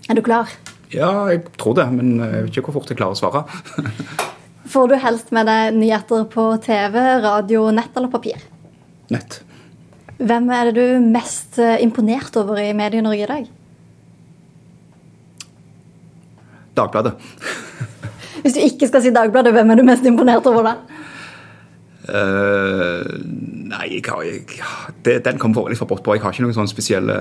Er 0.09 0.19
du 0.19 0.25
klar? 0.25 0.53
Ja, 0.95 1.13
jeg 1.29 1.45
tror 1.61 1.77
det, 1.77 1.87
men 1.93 2.17
jeg 2.23 2.47
vet 2.47 2.57
ikke 2.57 2.71
hvor 2.71 2.81
fort 2.81 2.93
jeg 2.95 3.01
klarer 3.01 3.17
å 3.17 3.21
svare. 3.21 3.45
Får 4.73 4.89
du 4.89 4.97
helst 5.01 5.31
med 5.37 5.49
deg 5.49 5.77
nyheter 5.77 6.25
på 6.33 6.51
TV, 6.65 6.97
radio, 7.25 7.69
nett 7.73 7.97
eller 7.97 8.13
papir? 8.13 8.41
nett. 9.13 9.41
Hvem 10.19 10.51
er 10.51 10.69
det 10.69 10.75
du 10.83 11.07
mest 11.13 11.59
eh, 11.63 11.79
imponert 11.85 12.35
over 12.41 12.59
i 12.61 12.73
Medie-Norge 12.77 13.25
i 13.25 13.31
dag? 13.31 13.49
Dagbladet. 16.79 17.15
Hvis 18.43 18.57
du 18.57 18.65
ikke 18.65 18.89
skal 18.91 19.05
si 19.05 19.15
Dagbladet, 19.15 19.53
hvem 19.57 19.71
er 19.71 19.81
du 19.81 19.87
mest 19.87 20.07
imponert 20.09 20.47
over 20.51 20.67
da? 20.67 20.75
Uh, 22.09 23.05
nei, 23.69 23.99
jeg 23.99 24.05
har, 24.07 24.23
jeg, 24.25 24.45
det, 25.05 25.19
den 25.27 25.41
kom 25.41 25.53
litt 25.69 25.77
for 25.77 25.91
bort 25.91 26.01
på. 26.07 26.15
Jeg 26.17 26.25
har 26.25 26.33
ikke 26.33 26.47
noen 26.47 26.57
sånne 26.57 26.73
spesielle 26.73 27.17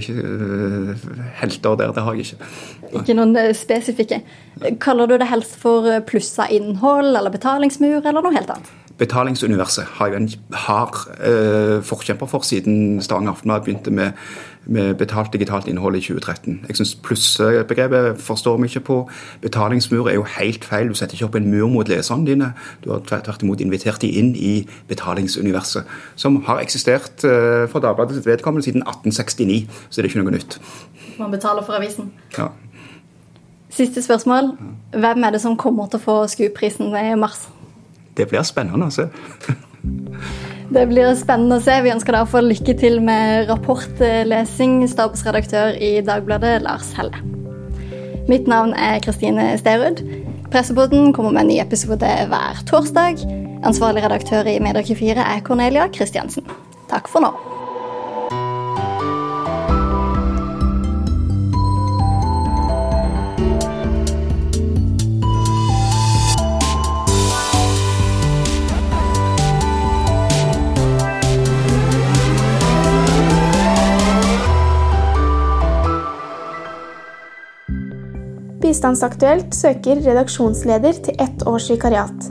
ikke, 0.00 0.16
uh, 0.18 1.06
helter 1.38 1.78
der. 1.78 1.94
Det 1.94 2.02
har 2.02 2.18
jeg 2.18 2.32
ikke. 2.32 2.50
Ikke 3.02 3.16
noen 3.18 3.38
spesifikke. 3.54 4.18
Kaller 4.82 5.10
du 5.10 5.14
det 5.22 5.30
helst 5.30 5.54
for 5.62 5.86
plussa 6.08 6.48
innhold 6.50 7.14
eller 7.14 7.30
betalingsmur 7.34 8.00
eller 8.02 8.18
noe 8.18 8.34
helt 8.34 8.50
annet? 8.56 8.72
Betalingsuniverset 9.02 9.84
har 9.84 10.12
jo 10.12 10.14
en 10.20 10.28
hard 10.54 10.94
eh, 11.26 11.82
forkjemper 11.82 12.28
for 12.30 12.46
siden 12.46 13.00
Stavanger 13.02 13.32
Aftenblad 13.32 13.64
begynte 13.66 13.90
med, 13.90 14.12
med, 14.66 14.94
betalt 14.94 15.32
digitalt 15.32 15.66
innhold 15.66 15.96
i 15.98 16.00
2013. 16.00 16.60
Jeg 16.68 16.76
syns 16.76 16.94
plussbegrepet 16.94 18.20
forstår 18.22 18.60
vi 18.60 18.68
ikke 18.70 18.84
på. 18.86 18.98
Betalingsmur 19.42 20.06
er 20.08 20.14
jo 20.14 20.22
helt 20.38 20.64
feil. 20.64 20.88
Du 20.88 20.94
setter 20.94 21.16
ikke 21.18 21.26
opp 21.26 21.34
en 21.34 21.50
mur 21.50 21.66
mot 21.72 21.88
leserne 21.90 22.26
dine. 22.26 22.52
Du 22.84 22.92
har 22.92 23.02
tvert 23.08 23.42
imot 23.42 23.60
invitert 23.60 23.98
de 24.02 24.10
inn 24.20 24.36
i 24.38 24.52
betalingsuniverset, 24.88 25.88
som 26.14 26.38
har 26.46 26.62
eksistert 26.62 27.24
eh, 27.26 27.64
for 27.72 27.82
Dagbladets 27.82 28.26
vedkommende 28.26 28.68
siden 28.68 28.86
1869. 28.86 29.66
Så 29.90 29.98
det 29.98 30.04
er 30.04 30.12
ikke 30.12 30.22
noe 30.22 30.36
nytt. 30.36 30.60
Man 31.18 31.34
betaler 31.34 31.66
for 31.66 31.74
avisen. 31.80 32.12
Ja. 32.38 32.52
Siste 33.72 34.02
spørsmål. 34.02 34.54
Hvem 34.94 35.24
er 35.24 35.34
det 35.34 35.42
som 35.42 35.58
kommer 35.58 35.90
til 35.90 35.98
å 35.98 36.04
få 36.06 36.16
SKU-prisen 36.30 36.94
i 36.94 37.18
mars? 37.18 37.48
Det 38.16 38.28
blir 38.30 38.44
spennende 38.46 38.88
å 38.88 38.94
se. 38.94 39.08
Det 40.72 40.86
blir 40.88 41.12
spennende 41.18 41.58
å 41.58 41.64
se. 41.64 41.74
Vi 41.84 41.92
ønsker 41.92 42.16
deg 42.16 42.32
få 42.32 42.40
lykke 42.46 42.74
til 42.80 42.98
med 43.04 43.50
rapportlesing, 43.50 44.82
stabsredaktør 44.88 45.76
i 45.76 45.94
Dagbladet, 46.06 46.62
Lars 46.64 46.94
Helle. 46.96 47.20
Mitt 48.30 48.48
navn 48.48 48.72
er 48.78 49.00
Kristine 49.04 49.50
Sterud. 49.60 50.00
Pressepodden 50.52 51.12
kommer 51.12 51.34
med 51.34 51.44
en 51.44 51.52
ny 51.52 51.60
episode 51.60 52.08
hver 52.32 52.64
torsdag. 52.68 53.24
Ansvarlig 53.68 54.04
redaktør 54.04 54.48
i 54.48 54.58
Medie24 54.64 55.24
er 55.24 55.44
Cornelia 55.44 55.88
Kristiansen. 55.92 56.48
Takk 56.92 57.08
for 57.08 57.24
nå. 57.24 57.51
Bistandsaktuelt 78.72 79.52
søker 79.52 79.98
redaksjonsleder 80.00 80.96
til 81.04 81.18
ett 81.20 81.42
års 81.44 81.66
vikariat. 81.68 82.30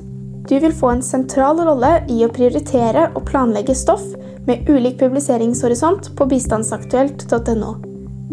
Du 0.49 0.58
vil 0.58 0.73
få 0.73 0.89
en 0.89 1.04
sentral 1.06 1.62
rolle 1.62 2.01
i 2.10 2.25
å 2.25 2.34
prioritere 2.34 3.13
og 3.13 3.27
planlegge 3.27 3.75
stoff 3.77 4.01
med 4.47 4.65
ulik 4.65 4.97
publiseringshorisont 5.04 6.17
på 6.17 6.25
bistandsaktuelt.no. 6.32 7.75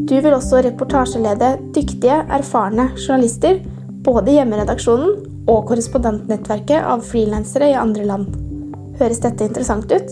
Du 0.09 0.17
vil 0.25 0.33
også 0.33 0.65
reportasjelede 0.65 1.61
dyktige, 1.77 2.25
erfarne 2.33 2.89
journalister, 2.95 3.61
både 4.07 4.33
i 4.33 4.39
hjemmeredaksjonen 4.39 5.45
og 5.45 5.69
korrespondentnettverket 5.69 6.81
av 6.81 7.05
frilansere 7.05 7.69
i 7.75 7.77
andre 7.77 8.09
land. 8.09 8.33
Høres 9.03 9.21
dette 9.27 9.45
interessant 9.51 9.85
ut? 9.93 10.09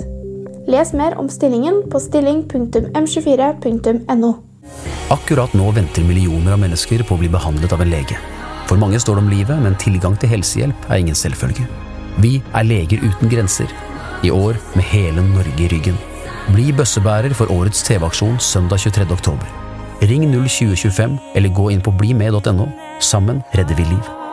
Les 0.68 0.92
mer 0.92 1.16
om 1.16 1.32
stillingen 1.32 1.88
på 1.88 1.96
stilling.m24.no. 2.10 4.45
Akkurat 5.14 5.52
nå 5.54 5.70
venter 5.76 6.04
millioner 6.04 6.56
av 6.56 6.62
mennesker 6.62 7.04
på 7.06 7.14
å 7.14 7.20
bli 7.20 7.30
behandlet 7.30 7.72
av 7.72 7.84
en 7.84 7.92
lege. 7.92 8.18
For 8.66 8.80
mange 8.80 8.98
står 8.98 9.18
det 9.18 9.24
om 9.24 9.30
livet, 9.30 9.62
men 9.62 9.78
tilgang 9.78 10.16
til 10.18 10.32
helsehjelp 10.32 10.88
er 10.90 11.02
ingen 11.02 11.18
selvfølge. 11.18 11.66
Vi 12.18 12.40
er 12.54 12.66
Leger 12.66 13.04
uten 13.04 13.30
grenser. 13.30 13.70
I 14.24 14.32
år 14.32 14.58
med 14.74 14.84
hele 14.90 15.22
Norge 15.22 15.62
i 15.62 15.70
ryggen. 15.70 15.98
Bli 16.50 16.72
bøssebærer 16.72 17.34
for 17.36 17.52
årets 17.52 17.84
TV-aksjon 17.86 18.38
søndag 18.40 18.82
23. 18.82 19.06
oktober. 19.12 19.46
Ring 20.02 20.26
02025 20.32 21.18
eller 21.34 21.54
gå 21.54 21.70
inn 21.72 21.82
på 21.84 21.94
blimed.no. 21.94 22.70
Sammen 23.00 23.42
redder 23.54 23.78
vi 23.78 23.90
liv. 23.94 24.25